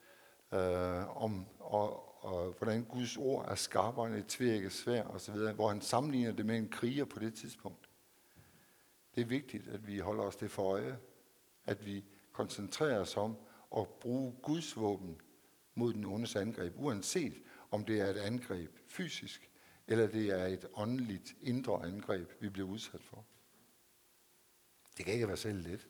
øh, 0.53 1.23
om, 1.23 1.47
og, 1.59 2.12
og 2.23 2.55
hvordan 2.59 2.85
Guds 2.85 3.17
ord 3.17 3.51
er 3.51 3.55
skarpere 3.55 4.07
end 4.07 4.15
et 4.15 4.27
tvækket 4.27 4.73
svær 4.73 5.03
osv., 5.03 5.35
hvor 5.35 5.69
han 5.69 5.81
sammenligner 5.81 6.33
det 6.33 6.47
med 6.47 6.57
en 6.57 6.69
kriger 6.69 7.05
på 7.05 7.19
det 7.19 7.35
tidspunkt. 7.35 7.89
Det 9.15 9.21
er 9.21 9.25
vigtigt, 9.25 9.69
at 9.69 9.87
vi 9.87 9.99
holder 9.99 10.25
os 10.25 10.37
det 10.37 10.51
for 10.51 10.63
øje, 10.63 10.99
at 11.65 11.87
vi 11.87 12.05
koncentrerer 12.33 13.01
os 13.01 13.17
om 13.17 13.37
at 13.77 13.89
bruge 13.89 14.35
Guds 14.43 14.77
våben 14.77 15.21
mod 15.75 15.93
den 15.93 16.05
ondes 16.05 16.37
angreb, 16.37 16.75
uanset 16.77 17.43
om 17.71 17.85
det 17.85 18.01
er 18.01 18.07
et 18.07 18.19
angreb 18.19 18.79
fysisk, 18.89 19.51
eller 19.87 20.07
det 20.07 20.31
er 20.41 20.47
et 20.47 20.67
åndeligt 20.75 21.35
indre 21.41 21.87
angreb, 21.87 22.31
vi 22.41 22.49
bliver 22.49 22.69
udsat 22.69 23.03
for. 23.03 23.25
Det 24.97 25.05
kan 25.05 25.15
ikke 25.15 25.29
være 25.29 25.37
selv 25.37 25.69
let. 25.69 25.89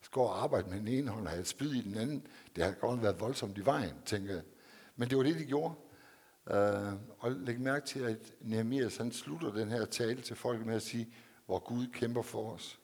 Skal 0.00 0.20
og 0.20 0.42
arbejde 0.42 0.68
med 0.68 0.78
den 0.78 0.88
ene 0.88 1.10
hånd 1.10 1.24
og 1.24 1.30
have 1.30 1.40
et 1.40 1.46
spyd 1.46 1.74
i 1.74 1.82
den 1.82 1.94
anden, 1.96 2.26
det 2.56 2.64
har 2.64 2.72
godt 2.72 3.02
været 3.02 3.20
voldsomt 3.20 3.58
i 3.58 3.64
vejen, 3.64 4.02
tænker 4.04 4.34
jeg. 4.34 4.42
Men 4.96 5.10
det 5.10 5.18
var 5.18 5.24
det, 5.24 5.38
de 5.38 5.44
gjorde. 5.44 5.74
Uh, 6.50 6.92
og 7.18 7.32
læg 7.32 7.60
mærke 7.60 7.86
til, 7.86 8.00
at 8.00 8.34
Nehemias 8.40 8.96
han 8.96 9.12
slutter 9.12 9.52
den 9.52 9.68
her 9.68 9.84
tale 9.84 10.22
til 10.22 10.36
folk 10.36 10.66
med 10.66 10.74
at 10.74 10.82
sige, 10.82 11.14
hvor 11.46 11.58
Gud 11.58 11.86
kæmper 11.86 12.22
for 12.22 12.52
os. 12.52 12.80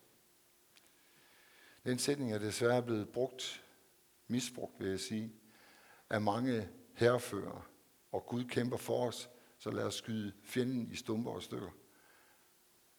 Den 1.85 1.99
sætning 1.99 2.33
er 2.33 2.39
desværre 2.39 2.83
blevet 2.83 3.09
brugt, 3.09 3.65
misbrugt 4.29 4.81
vil 4.81 4.89
jeg 4.89 5.01
sige, 5.01 5.33
af 6.11 6.21
mange 6.21 6.69
herrefører. 6.95 7.69
Og 8.13 8.27
Gud 8.27 8.45
kæmper 8.45 8.77
for 8.77 9.07
os, 9.09 9.31
så 9.59 9.71
lad 9.71 9.85
os 9.85 9.95
skyde 9.95 10.33
fjenden 10.45 10.89
i 10.93 10.97
stumper 10.97 11.31
og 11.31 11.43
stykker. 11.43 11.71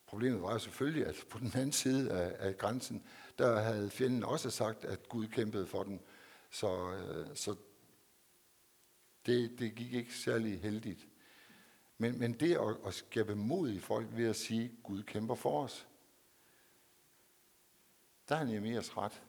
Problemet 0.05 0.41
var 0.41 0.51
jo 0.51 0.59
selvfølgelig, 0.59 1.07
at 1.07 1.15
på 1.29 1.39
den 1.39 1.51
anden 1.55 1.71
side 1.71 2.11
af, 2.11 2.47
af 2.47 2.57
grænsen, 2.57 3.03
der 3.37 3.59
havde 3.59 3.89
fjenden 3.89 4.23
også 4.23 4.49
sagt, 4.49 4.85
at 4.85 5.09
Gud 5.09 5.27
kæmpede 5.27 5.67
for 5.67 5.83
den. 5.83 6.01
Så, 6.49 6.91
øh, 6.91 7.35
så 7.35 7.55
det, 9.25 9.59
det 9.59 9.75
gik 9.75 9.93
ikke 9.93 10.15
særlig 10.15 10.61
heldigt. 10.61 11.07
Men, 11.97 12.19
men 12.19 12.33
det 12.33 12.55
at, 12.55 12.77
at 12.85 12.93
skabe 12.93 13.35
mod 13.35 13.69
i 13.69 13.79
folk 13.79 14.07
ved 14.11 14.27
at 14.27 14.35
sige, 14.35 14.75
Gud 14.83 15.03
kæmper 15.03 15.35
for 15.35 15.63
os, 15.63 15.87
der 18.29 18.35
er 18.35 18.43
Nehemias 18.43 18.97
ret. 18.97 19.23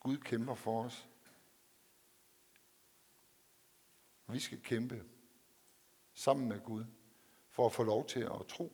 Gud 0.00 0.16
kæmper 0.16 0.54
for 0.54 0.84
os. 0.84 1.08
Vi 4.26 4.38
skal 4.38 4.62
kæmpe 4.62 5.04
sammen 6.14 6.48
med 6.48 6.60
Gud 6.60 6.84
for 7.50 7.66
at 7.66 7.72
få 7.72 7.82
lov 7.82 8.06
til 8.06 8.20
at 8.20 8.46
tro. 8.48 8.72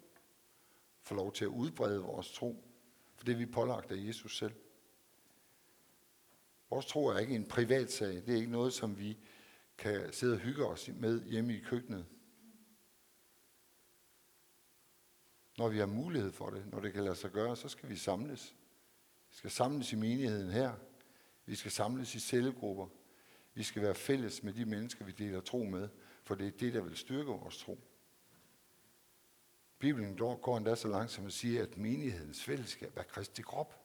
Få 1.03 1.15
lov 1.15 1.33
til 1.33 1.45
at 1.45 1.49
udbrede 1.49 2.01
vores 2.01 2.33
tro. 2.33 2.65
For 3.17 3.25
det 3.25 3.33
er 3.33 3.37
vi 3.37 3.47
pålagt 3.47 3.91
af 3.91 4.07
Jesus 4.07 4.39
selv. 4.39 4.55
Vores 6.71 6.87
tro 6.87 7.07
er 7.07 7.19
ikke 7.19 7.35
en 7.35 7.49
privat 7.49 7.93
sag. 7.93 8.09
Det 8.09 8.29
er 8.29 8.37
ikke 8.37 8.51
noget, 8.51 8.73
som 8.73 8.99
vi 8.99 9.19
kan 9.79 10.13
sidde 10.13 10.35
og 10.35 10.41
hygge 10.41 10.67
os 10.67 10.89
med 10.89 11.25
hjemme 11.25 11.57
i 11.57 11.61
køkkenet. 11.61 12.07
Når 15.59 15.69
vi 15.69 15.79
har 15.79 15.87
mulighed 15.87 16.33
for 16.33 16.51
det, 16.51 16.67
når 16.67 16.81
det 16.81 16.93
kan 16.93 17.05
lade 17.05 17.17
sig 17.17 17.31
gøre, 17.31 17.57
så 17.57 17.69
skal 17.69 17.89
vi 17.89 17.97
samles. 17.97 18.55
Vi 19.31 19.37
skal 19.37 19.51
samles 19.51 19.93
i 19.93 19.97
menigheden 19.97 20.51
her. 20.51 20.75
Vi 21.47 21.55
skal 21.55 21.71
samles 21.71 22.15
i 22.15 22.21
cellegrupper. 22.21 22.87
Vi 23.55 23.63
skal 23.63 23.83
være 23.83 23.95
fælles 23.95 24.43
med 24.43 24.53
de 24.53 24.65
mennesker, 24.65 25.05
vi 25.05 25.13
deler 25.13 25.41
tro 25.41 25.65
med, 25.65 25.89
for 26.23 26.35
det 26.35 26.47
er 26.47 26.59
det, 26.59 26.75
der 26.75 26.81
vil 26.81 26.97
styrke 26.97 27.31
vores 27.31 27.59
tro. 27.59 27.79
Bibelen 29.79 30.17
går 30.17 30.57
endda 30.57 30.75
så 30.75 30.89
langt 30.89 31.13
som 31.13 31.27
at 31.27 31.33
sige, 31.33 31.61
at 31.61 31.77
menighedens 31.77 32.43
fællesskab 32.43 32.97
er 32.97 33.03
Kristi 33.03 33.43
krop. 33.43 33.85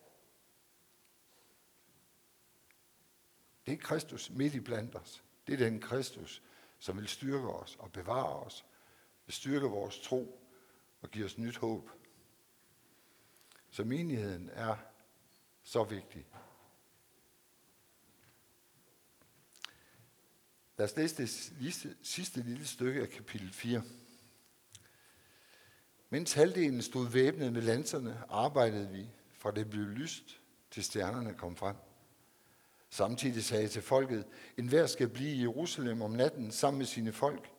Det 3.66 3.74
er 3.74 3.78
Kristus 3.78 4.30
midt 4.30 4.56
i 4.56 4.60
blandt 4.60 4.96
os. 4.96 5.24
Det 5.48 5.54
er 5.54 5.58
den 5.58 5.82
Kristus, 5.82 6.44
som 6.80 6.98
vil 6.98 7.08
styrke 7.08 7.48
os 7.48 7.76
og 7.80 7.92
bevare 7.92 8.40
os, 8.40 8.66
vil 9.26 9.34
styrke 9.34 9.68
vores 9.68 10.00
tro 10.00 10.50
og 11.02 11.12
give 11.12 11.26
os 11.26 11.38
nyt 11.38 11.58
håb. 11.58 11.90
Så 13.70 13.84
menigheden 13.84 14.50
er 14.54 14.76
så 15.64 15.84
vigtig. 15.84 16.28
Lad 20.78 20.86
os 20.86 20.96
læse 20.96 21.18
det 21.18 21.30
sidste, 21.30 21.96
sidste 22.04 22.42
lille 22.42 22.66
stykke 22.66 23.02
af 23.02 23.10
kapitel 23.10 23.54
4. 23.54 23.84
Mens 26.10 26.34
halvdelen 26.34 26.82
stod 26.82 27.10
væbnet 27.10 27.54
med 27.54 27.62
lanserne, 27.62 28.24
arbejdede 28.30 28.90
vi, 28.90 29.10
fra 29.34 29.52
det 29.52 29.70
blev 29.70 29.84
lyst, 29.86 30.42
til 30.72 30.84
stjernerne 30.84 31.34
kom 31.34 31.56
frem. 31.56 31.76
Samtidig 32.94 33.44
sagde 33.44 33.64
jeg 33.64 33.72
til 33.72 33.82
folket, 33.82 34.26
en 34.58 34.68
hver 34.68 34.86
skal 34.86 35.10
blive 35.10 35.30
i 35.30 35.42
Jerusalem 35.42 36.02
om 36.02 36.12
natten 36.12 36.52
sammen 36.52 36.78
med 36.78 36.86
sine 36.86 37.14
folk. 37.14 37.52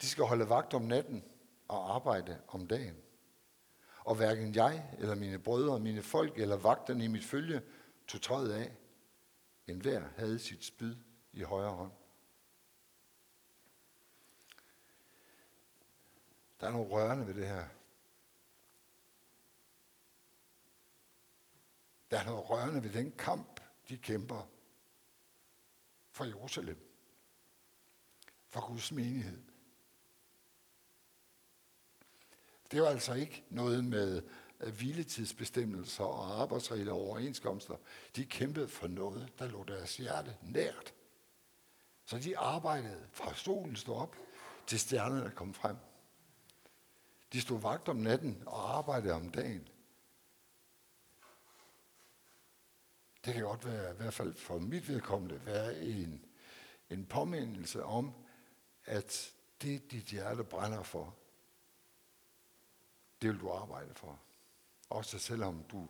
De 0.00 0.06
skal 0.06 0.24
holde 0.24 0.48
vagt 0.48 0.74
om 0.74 0.82
natten, 0.82 1.24
og 1.68 1.94
arbejde 1.94 2.40
om 2.48 2.66
dagen. 2.66 2.96
Og 4.04 4.14
hverken 4.14 4.54
jeg, 4.54 4.94
eller 4.98 5.14
mine 5.14 5.38
brødre, 5.38 5.80
mine 5.80 6.02
folk, 6.02 6.38
eller 6.38 6.56
vagterne 6.56 7.04
i 7.04 7.08
mit 7.08 7.24
følge, 7.24 7.62
tog 8.06 8.22
tøjet 8.22 8.52
af. 8.52 8.72
En 9.66 9.80
hver 9.80 10.02
havde 10.16 10.38
sit 10.38 10.64
spyd 10.64 10.96
i 11.32 11.42
højre 11.42 11.72
hånd. 11.72 11.92
Der 16.60 16.66
er 16.66 16.72
noget 16.72 16.90
rørende 16.90 17.26
ved 17.26 17.34
det 17.34 17.46
her. 17.46 17.64
Der 22.10 22.18
er 22.18 22.24
noget 22.24 22.50
rørende 22.50 22.82
ved 22.82 22.90
den 22.90 23.12
kamp, 23.12 23.59
de 23.90 23.96
kæmper 23.96 24.48
for 26.10 26.24
Jerusalem. 26.24 26.86
For 28.48 28.66
Guds 28.66 28.92
menighed. 28.92 29.42
Det 32.70 32.82
var 32.82 32.88
altså 32.88 33.14
ikke 33.14 33.44
noget 33.50 33.84
med 33.84 34.22
øh, 34.60 34.74
hviletidsbestemmelser 34.74 36.04
og 36.04 36.42
arbejdsregler 36.42 36.92
og 36.92 37.00
overenskomster. 37.00 37.76
De 38.16 38.24
kæmpede 38.24 38.68
for 38.68 38.86
noget, 38.86 39.32
der 39.38 39.48
lå 39.48 39.64
deres 39.64 39.96
hjerte 39.96 40.36
nært. 40.42 40.94
Så 42.04 42.18
de 42.18 42.38
arbejdede 42.38 43.08
fra 43.12 43.34
solen 43.34 43.76
stod 43.76 43.96
op, 43.96 44.16
til 44.66 44.80
stjernerne 44.80 45.30
kom 45.30 45.54
frem. 45.54 45.76
De 47.32 47.40
stod 47.40 47.60
vagt 47.60 47.88
om 47.88 47.96
natten 47.96 48.42
og 48.46 48.76
arbejdede 48.76 49.14
om 49.14 49.30
dagen. 49.30 49.68
Det 53.24 53.34
kan 53.34 53.42
godt 53.42 53.66
være, 53.66 53.92
i 53.92 53.96
hvert 53.96 54.14
fald 54.14 54.34
for 54.34 54.58
mit 54.58 54.88
vedkommende, 54.88 55.46
være 55.46 55.80
en, 55.80 56.24
en 56.90 57.06
påmindelse 57.06 57.84
om, 57.84 58.12
at 58.84 59.32
det 59.62 59.92
dit 59.92 60.04
hjerte 60.04 60.44
brænder 60.44 60.82
for, 60.82 61.16
det 63.22 63.30
vil 63.30 63.40
du 63.40 63.50
arbejde 63.50 63.94
for. 63.94 64.20
Også 64.90 65.18
selvom 65.18 65.64
du 65.70 65.88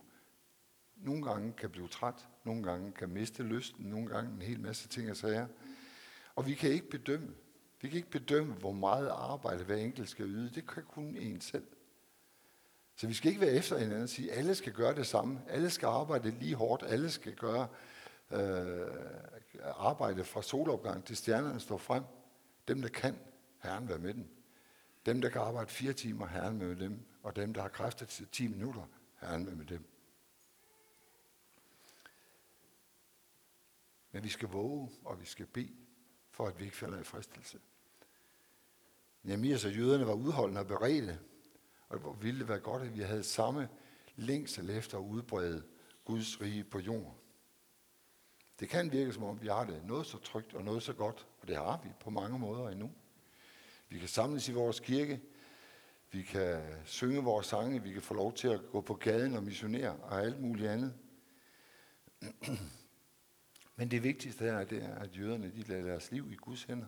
nogle 0.95 1.25
gange 1.25 1.53
kan 1.53 1.69
blive 1.69 1.87
træt, 1.87 2.27
nogle 2.43 2.63
gange 2.63 2.91
kan 2.91 3.09
miste 3.09 3.43
lysten, 3.43 3.85
nogle 3.85 4.07
gange 4.07 4.33
en 4.33 4.41
hel 4.41 4.59
masse 4.59 4.87
ting 4.87 5.09
og 5.09 5.17
sager. 5.17 5.47
Og 6.35 6.45
vi 6.45 6.53
kan 6.53 6.71
ikke 6.71 6.89
bedømme. 6.89 7.35
Vi 7.81 7.89
kan 7.89 7.97
ikke 7.97 8.11
bedømme, 8.11 8.53
hvor 8.53 8.71
meget 8.71 9.09
arbejde 9.09 9.63
hver 9.63 9.75
enkelt 9.75 10.09
skal 10.09 10.25
yde. 10.25 10.49
Det 10.49 10.67
kan 10.67 10.83
kun 10.83 11.15
en 11.15 11.41
selv. 11.41 11.67
Så 13.01 13.07
vi 13.07 13.13
skal 13.13 13.29
ikke 13.29 13.41
være 13.41 13.53
efter 13.53 13.77
hinanden 13.77 14.03
og 14.03 14.09
sige, 14.09 14.31
at 14.31 14.37
alle 14.37 14.55
skal 14.55 14.73
gøre 14.73 14.95
det 14.95 15.07
samme. 15.07 15.41
Alle 15.47 15.69
skal 15.69 15.85
arbejde 15.85 16.31
lige 16.31 16.55
hårdt. 16.55 16.83
Alle 16.83 17.11
skal 17.11 17.35
gøre 17.35 17.67
øh, 18.31 18.87
arbejde 19.75 20.23
fra 20.23 20.41
solopgang 20.41 21.05
til 21.05 21.17
stjernerne 21.17 21.59
står 21.59 21.77
frem. 21.77 22.03
Dem, 22.67 22.81
der 22.81 22.89
kan, 22.89 23.19
Herren 23.59 23.89
være 23.89 23.97
med 23.97 24.13
dem. 24.13 24.27
Dem, 25.05 25.21
der 25.21 25.29
kan 25.29 25.41
arbejde 25.41 25.69
fire 25.69 25.93
timer, 25.93 26.27
Herren 26.27 26.57
med 26.57 26.75
dem. 26.75 26.99
Og 27.23 27.35
dem, 27.35 27.53
der 27.53 27.61
har 27.61 27.69
kræfter 27.69 28.05
til 28.05 28.27
10 28.31 28.47
minutter, 28.47 28.83
Herren 29.21 29.57
med 29.57 29.65
dem. 29.65 29.85
Men 34.11 34.23
vi 34.23 34.29
skal 34.29 34.49
våge, 34.49 34.91
og 35.05 35.21
vi 35.21 35.25
skal 35.25 35.45
bede, 35.45 35.75
for 36.31 36.47
at 36.47 36.59
vi 36.59 36.65
ikke 36.65 36.77
falder 36.77 36.99
i 36.99 37.03
fristelse. 37.03 37.59
Nehemias 39.23 39.65
og 39.65 39.71
jøderne 39.71 40.07
var 40.07 40.13
udholdende 40.13 40.61
og 40.61 40.67
beredte, 40.67 41.19
og 41.91 41.99
hvor 41.99 42.13
ville 42.13 42.39
det 42.39 42.47
være 42.47 42.59
godt, 42.59 42.83
at 42.83 42.95
vi 42.95 43.01
havde 43.01 43.23
samme 43.23 43.69
længsel 44.15 44.69
efter 44.69 44.97
at 44.97 45.03
udbrede 45.03 45.63
Guds 46.05 46.41
rige 46.41 46.63
på 46.63 46.79
jorden. 46.79 47.13
Det 48.59 48.69
kan 48.69 48.91
virke 48.91 49.13
som 49.13 49.23
om, 49.23 49.41
vi 49.41 49.47
har 49.47 49.65
det 49.65 49.85
noget 49.85 50.05
så 50.05 50.17
trygt 50.17 50.53
og 50.53 50.63
noget 50.63 50.83
så 50.83 50.93
godt, 50.93 51.27
og 51.41 51.47
det 51.47 51.55
har 51.55 51.81
vi 51.83 51.89
på 51.99 52.09
mange 52.09 52.39
måder 52.39 52.69
endnu. 52.69 52.91
Vi 53.89 53.99
kan 53.99 54.07
samles 54.07 54.49
i 54.49 54.53
vores 54.53 54.79
kirke, 54.79 55.21
vi 56.11 56.21
kan 56.21 56.61
synge 56.85 57.23
vores 57.23 57.47
sange, 57.47 57.83
vi 57.83 57.93
kan 57.93 58.01
få 58.01 58.13
lov 58.13 58.33
til 58.33 58.47
at 58.47 58.61
gå 58.71 58.81
på 58.81 58.93
gaden 58.93 59.35
og 59.35 59.43
missionere 59.43 59.95
og 59.95 60.21
alt 60.21 60.41
muligt 60.41 60.69
andet. 60.69 60.93
Men 63.75 63.91
det 63.91 64.03
vigtigste 64.03 64.43
her, 64.43 64.63
det 64.63 64.83
er, 64.83 64.95
at 64.95 65.17
jøderne 65.17 65.51
de 65.51 65.61
lader 65.61 65.83
deres 65.83 66.11
liv 66.11 66.31
i 66.31 66.35
Guds 66.35 66.63
hænder. 66.63 66.87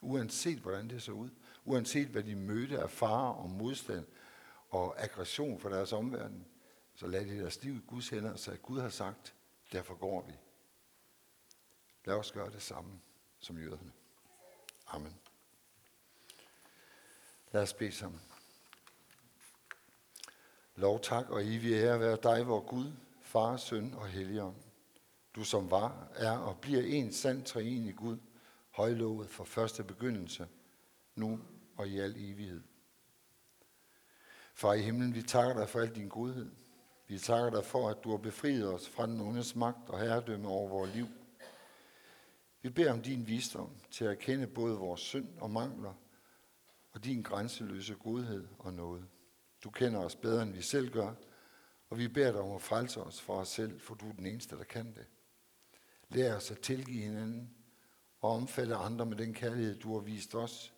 Uanset 0.00 0.58
hvordan 0.58 0.90
det 0.90 1.02
så 1.02 1.12
ud. 1.12 1.30
Uanset 1.64 2.08
hvad 2.08 2.22
de 2.22 2.34
mødte 2.34 2.78
af 2.78 2.90
fare 2.90 3.34
og 3.34 3.50
modstand 3.50 4.06
og 4.68 5.02
aggression 5.02 5.60
fra 5.60 5.70
deres 5.70 5.92
omverden, 5.92 6.46
så 6.94 7.06
lad 7.06 7.26
de 7.26 7.38
deres 7.38 7.62
liv 7.62 7.76
i 7.76 7.82
Guds 7.86 8.08
hænder, 8.08 8.36
så 8.36 8.56
Gud 8.56 8.80
har 8.80 8.88
sagt, 8.88 9.34
derfor 9.72 9.94
går 9.94 10.22
vi. 10.26 10.32
Lad 12.04 12.14
os 12.14 12.32
gøre 12.32 12.50
det 12.50 12.62
samme 12.62 13.00
som 13.40 13.58
jøderne. 13.58 13.92
Amen. 14.86 15.14
Lad 17.52 17.62
os 17.62 17.74
bede 17.74 17.92
sammen. 17.92 18.20
Lov, 20.76 21.00
tak 21.00 21.30
og 21.30 21.44
evig 21.44 21.72
ære 21.72 22.00
være 22.00 22.18
dig, 22.22 22.46
vor 22.46 22.60
Gud, 22.60 22.92
Far, 23.20 23.56
Søn 23.56 23.94
og 23.94 24.08
Helligånd. 24.08 24.56
Du 25.34 25.44
som 25.44 25.70
var, 25.70 26.08
er 26.14 26.38
og 26.38 26.58
bliver 26.60 26.82
en 26.82 27.12
sand 27.12 27.56
i 27.56 27.92
Gud, 27.92 28.18
højlovet 28.70 29.30
fra 29.30 29.44
første 29.44 29.84
begyndelse, 29.84 30.48
nu 31.14 31.40
og 31.76 31.88
i 31.88 31.98
al 31.98 32.14
evighed. 32.16 32.62
Far 34.54 34.72
i 34.72 34.82
himlen, 34.82 35.14
vi 35.14 35.22
takker 35.22 35.54
dig 35.54 35.68
for 35.68 35.80
al 35.80 35.94
din 35.94 36.08
godhed. 36.08 36.50
Vi 37.06 37.18
takker 37.18 37.50
dig 37.50 37.64
for, 37.64 37.88
at 37.88 38.04
du 38.04 38.10
har 38.10 38.18
befriet 38.18 38.74
os 38.74 38.88
fra 38.88 39.06
den 39.06 39.20
ondes 39.20 39.56
magt 39.56 39.88
og 39.88 40.00
herredømme 40.00 40.48
over 40.48 40.68
vores 40.68 40.94
liv. 40.94 41.06
Vi 42.62 42.70
beder 42.70 42.92
om 42.92 43.02
din 43.02 43.26
visdom 43.26 43.70
til 43.90 44.04
at 44.04 44.18
kende 44.18 44.46
både 44.46 44.76
vores 44.76 45.00
synd 45.00 45.28
og 45.40 45.50
mangler, 45.50 45.94
og 46.92 47.04
din 47.04 47.22
grænseløse 47.22 47.94
godhed 47.94 48.48
og 48.58 48.72
noget. 48.72 49.04
Du 49.64 49.70
kender 49.70 50.00
os 50.00 50.16
bedre, 50.16 50.42
end 50.42 50.52
vi 50.52 50.62
selv 50.62 50.90
gør, 50.92 51.14
og 51.90 51.98
vi 51.98 52.08
beder 52.08 52.32
dig 52.32 52.40
om 52.40 52.54
at 52.54 52.62
frelse 52.62 53.00
os 53.00 53.20
fra 53.20 53.34
os 53.34 53.48
selv, 53.48 53.80
for 53.80 53.94
du 53.94 54.08
er 54.08 54.12
den 54.12 54.26
eneste, 54.26 54.56
der 54.56 54.64
kan 54.64 54.86
det. 54.86 55.06
Lær 56.08 56.36
os 56.36 56.50
at 56.50 56.58
tilgive 56.58 57.02
hinanden 57.02 57.54
og 58.20 58.30
omfatte 58.30 58.74
andre 58.74 59.06
med 59.06 59.16
den 59.16 59.34
kærlighed, 59.34 59.78
du 59.78 59.94
har 59.94 60.00
vist 60.00 60.34
os, 60.34 60.74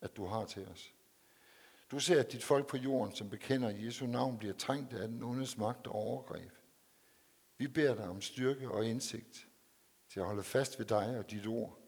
at 0.00 0.16
du 0.16 0.26
har 0.26 0.44
til 0.44 0.66
os. 0.66 0.94
Du 1.90 2.00
ser, 2.00 2.20
at 2.20 2.32
dit 2.32 2.44
folk 2.44 2.66
på 2.66 2.76
jorden, 2.76 3.14
som 3.14 3.30
bekender 3.30 3.70
Jesu 3.70 4.06
navn, 4.06 4.38
bliver 4.38 4.54
trængt 4.54 4.92
af 4.92 5.08
den 5.08 5.22
ondes 5.22 5.58
magt 5.58 5.86
og 5.86 5.94
overgreb. 5.94 6.52
Vi 7.58 7.68
beder 7.68 7.94
dig 7.94 8.08
om 8.08 8.20
styrke 8.20 8.70
og 8.70 8.86
indsigt 8.86 9.48
til 10.08 10.20
at 10.20 10.26
holde 10.26 10.42
fast 10.42 10.78
ved 10.78 10.86
dig 10.86 11.18
og 11.18 11.30
dit 11.30 11.46
ord. 11.46 11.78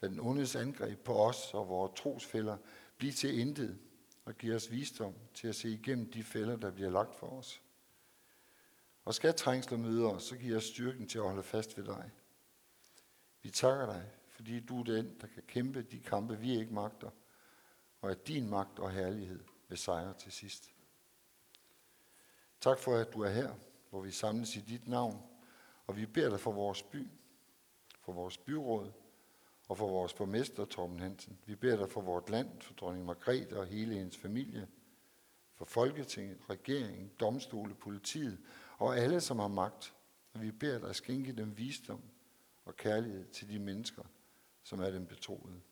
Lad 0.00 0.10
den 0.10 0.20
ondes 0.20 0.56
angreb 0.56 0.98
på 0.98 1.14
os 1.14 1.54
og 1.54 1.68
vores 1.68 2.00
trosfælder 2.00 2.56
blive 2.98 3.12
til 3.12 3.38
intet 3.38 3.78
og 4.24 4.34
give 4.34 4.54
os 4.54 4.70
visdom 4.70 5.14
til 5.34 5.48
at 5.48 5.54
se 5.54 5.68
igennem 5.68 6.10
de 6.10 6.24
fælder, 6.24 6.56
der 6.56 6.70
bliver 6.70 6.90
lagt 6.90 7.14
for 7.14 7.26
os. 7.26 7.62
Og 9.04 9.14
skal 9.14 9.34
trængsler 9.34 9.78
møde 9.78 10.12
os, 10.12 10.22
så 10.22 10.36
giver 10.36 10.56
os 10.56 10.64
styrken 10.64 11.08
til 11.08 11.18
at 11.18 11.24
holde 11.24 11.42
fast 11.42 11.78
ved 11.78 11.84
dig. 11.84 12.10
Vi 13.42 13.50
takker 13.50 13.86
dig, 13.86 14.10
fordi 14.34 14.60
du 14.60 14.80
er 14.80 14.84
den, 14.84 15.16
der 15.20 15.26
kan 15.26 15.42
kæmpe 15.46 15.82
de 15.82 16.00
kampe, 16.00 16.38
vi 16.38 16.58
ikke 16.58 16.74
magter, 16.74 17.10
og 18.00 18.10
at 18.10 18.28
din 18.28 18.50
magt 18.50 18.78
og 18.78 18.90
herlighed 18.90 19.40
vil 19.68 19.78
sejre 19.78 20.14
til 20.14 20.32
sidst. 20.32 20.70
Tak 22.60 22.78
for, 22.78 22.96
at 22.96 23.12
du 23.12 23.20
er 23.20 23.30
her, 23.30 23.54
hvor 23.90 24.00
vi 24.00 24.10
samles 24.10 24.56
i 24.56 24.60
dit 24.60 24.88
navn, 24.88 25.22
og 25.86 25.96
vi 25.96 26.06
beder 26.06 26.30
dig 26.30 26.40
for 26.40 26.52
vores 26.52 26.82
by, 26.82 27.08
for 28.00 28.12
vores 28.12 28.38
byråd 28.38 28.92
og 29.68 29.78
for 29.78 29.88
vores 29.88 30.14
borgmester 30.14 30.64
Torben 30.64 30.98
Hansen. 30.98 31.38
Vi 31.46 31.54
beder 31.54 31.76
dig 31.76 31.90
for 31.90 32.00
vores 32.00 32.28
land, 32.28 32.60
for 32.60 32.74
dronning 32.74 33.06
Margrethe 33.06 33.58
og 33.58 33.66
hele 33.66 33.94
hendes 33.94 34.16
familie, 34.16 34.68
for 35.54 35.64
Folketinget, 35.64 36.38
regeringen, 36.50 37.10
domstole, 37.20 37.74
politiet 37.74 38.38
og 38.78 38.98
alle, 38.98 39.20
som 39.20 39.38
har 39.38 39.48
magt. 39.48 39.94
Og 40.32 40.42
vi 40.42 40.50
beder 40.50 40.78
dig 40.78 40.94
skænke 40.94 41.32
dem 41.32 41.58
visdom 41.58 42.02
og 42.64 42.76
kærlighed 42.76 43.24
til 43.24 43.48
de 43.48 43.58
mennesker, 43.58 44.02
som 44.64 44.80
er 44.80 44.90
dem 44.90 45.06
betroet. 45.06 45.62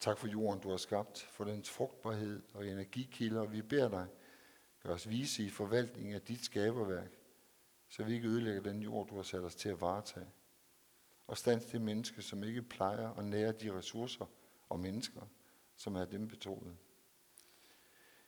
Tak 0.00 0.18
for 0.18 0.28
jorden, 0.28 0.60
du 0.60 0.70
har 0.70 0.76
skabt, 0.76 1.18
for 1.18 1.44
dens 1.44 1.70
frugtbarhed 1.70 2.42
og 2.54 2.66
energikilder, 2.66 3.40
og 3.40 3.52
vi 3.52 3.62
beder 3.62 3.88
dig, 3.88 4.06
gør 4.82 4.94
os 4.94 5.08
vise 5.08 5.44
i 5.44 5.50
forvaltningen 5.50 6.14
af 6.14 6.22
dit 6.22 6.44
skaberværk, 6.44 7.10
så 7.88 8.04
vi 8.04 8.14
ikke 8.14 8.28
ødelægger 8.28 8.62
den 8.62 8.82
jord, 8.82 9.08
du 9.08 9.16
har 9.16 9.22
sat 9.22 9.44
os 9.44 9.54
til 9.54 9.68
at 9.68 9.80
varetage. 9.80 10.30
Og 11.26 11.38
stands 11.38 11.64
det 11.64 11.80
menneske, 11.80 12.22
som 12.22 12.44
ikke 12.44 12.62
plejer 12.62 13.08
og 13.08 13.24
nære 13.24 13.52
de 13.52 13.78
ressourcer 13.78 14.26
og 14.68 14.80
mennesker, 14.80 15.22
som 15.76 15.96
er 15.96 16.04
dem 16.04 16.28
betroet. 16.28 16.76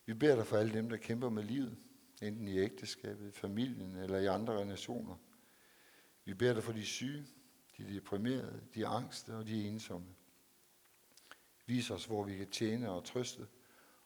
Vi 0.07 0.15
beder 0.15 0.37
dig 0.37 0.47
for 0.47 0.57
alle 0.57 0.73
dem, 0.73 0.89
der 0.89 0.97
kæmper 0.97 1.29
med 1.29 1.43
livet, 1.43 1.77
enten 2.23 2.49
i 2.49 2.59
ægteskabet, 2.59 3.29
i 3.29 3.33
familien 3.33 3.97
eller 3.97 4.19
i 4.19 4.27
andre 4.27 4.61
relationer. 4.61 5.17
Vi 6.25 6.35
beder 6.35 6.55
dig 6.55 6.65
for 6.65 6.73
de 6.73 6.85
syge, 6.85 7.27
de 7.79 7.95
deprimerede, 7.95 8.63
de 8.75 8.87
angste 8.87 9.35
og 9.37 9.47
de 9.47 9.69
ensomme. 9.69 10.07
Vis 11.67 11.91
os, 11.91 12.05
hvor 12.05 12.25
vi 12.25 12.37
kan 12.37 12.51
tjene 12.51 12.91
og 12.91 13.05
trøste, 13.05 13.47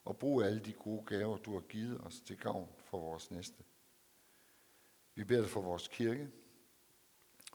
og 0.05 0.19
bruge 0.19 0.45
alle 0.45 0.61
de 0.61 0.73
gode 0.73 1.05
gaver, 1.07 1.37
du 1.37 1.53
har 1.53 1.61
givet 1.61 2.01
os 2.01 2.21
til 2.21 2.37
gavn 2.37 2.69
for 2.85 3.01
vores 3.01 3.31
næste. 3.31 3.65
Vi 5.15 5.25
beder 5.25 5.41
dig 5.41 5.51
for 5.51 5.61
vores 5.61 5.89
kirke, 5.89 6.31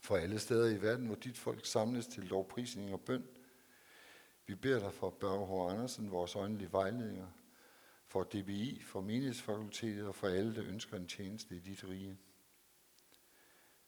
for 0.01 0.17
alle 0.17 0.39
steder 0.39 0.69
i 0.69 0.81
verden, 0.81 1.05
hvor 1.05 1.15
dit 1.15 1.37
folk 1.37 1.65
samles 1.65 2.07
til 2.07 2.23
lovprisning 2.23 2.93
og 2.93 3.01
bøn. 3.01 3.27
Vi 4.45 4.55
beder 4.55 4.79
dig 4.79 4.93
for 4.93 5.09
Børge 5.09 5.47
H. 5.47 5.73
Andersen, 5.73 6.11
vores 6.11 6.35
åndelige 6.35 6.71
vejledninger, 6.71 7.27
for 8.07 8.23
DBI, 8.23 8.81
for 8.81 9.01
menighedsfakultetet 9.01 10.07
og 10.07 10.15
for 10.15 10.27
alle, 10.27 10.55
der 10.55 10.63
ønsker 10.65 10.97
en 10.97 11.07
tjeneste 11.07 11.55
i 11.55 11.59
dit 11.59 11.83
rige. 11.83 12.17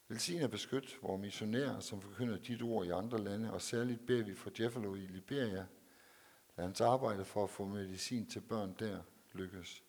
Velsign 0.08 0.42
og 0.42 0.52
beskyt 0.52 0.98
vores 1.02 1.22
missionærer, 1.22 1.80
som 1.80 2.02
forkynder 2.02 2.38
dit 2.38 2.62
ord 2.62 2.86
i 2.86 2.90
andre 2.90 3.18
lande, 3.18 3.54
og 3.54 3.62
særligt 3.62 4.06
beder 4.06 4.24
vi 4.24 4.36
for 4.36 4.52
Jeffalo 4.60 4.96
i 4.96 5.00
Liberia. 5.00 5.66
Lad 6.58 6.66
hans 6.66 6.82
arbejde 6.82 7.26
for 7.26 7.44
at 7.44 7.50
få 7.50 7.66
medicin 7.66 8.26
til 8.26 8.42
børn 8.42 8.76
der 8.80 9.02
lykkes. 9.32 9.84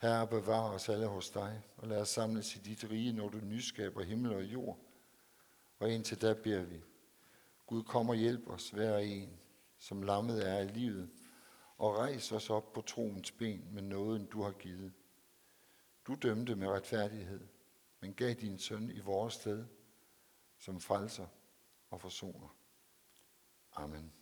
Herre, 0.00 0.26
bevar 0.26 0.70
os 0.70 0.88
alle 0.88 1.06
hos 1.06 1.30
dig, 1.30 1.62
og 1.76 1.88
lad 1.88 2.00
os 2.00 2.08
samles 2.08 2.56
i 2.56 2.58
dit 2.58 2.90
rige, 2.90 3.12
når 3.12 3.28
du 3.28 3.38
nyskaber 3.38 4.02
himmel 4.02 4.32
og 4.32 4.42
jord. 4.42 4.78
Og 5.78 5.90
indtil 5.90 6.22
da 6.22 6.34
beder 6.34 6.64
vi, 6.64 6.80
Gud 7.66 7.82
kom 7.82 8.08
og 8.08 8.16
hjælp 8.16 8.48
os 8.48 8.70
hver 8.70 8.98
en, 8.98 9.38
som 9.78 10.02
lammet 10.02 10.48
er 10.48 10.58
i 10.58 10.68
livet, 10.68 11.10
og 11.78 11.96
rejs 11.96 12.32
os 12.32 12.50
op 12.50 12.72
på 12.72 12.80
troens 12.80 13.30
ben 13.30 13.68
med 13.72 13.82
nåden, 13.82 14.26
du 14.26 14.42
har 14.42 14.52
givet. 14.52 14.92
Du 16.06 16.14
dømte 16.14 16.56
med 16.56 16.68
retfærdighed, 16.68 17.40
men 18.00 18.14
gav 18.14 18.34
din 18.34 18.58
søn 18.58 18.90
i 18.90 19.00
vores 19.00 19.34
sted, 19.34 19.66
som 20.58 20.80
frelser 20.80 21.26
og 21.90 22.00
forsoner. 22.00 22.56
Amen. 23.72 24.17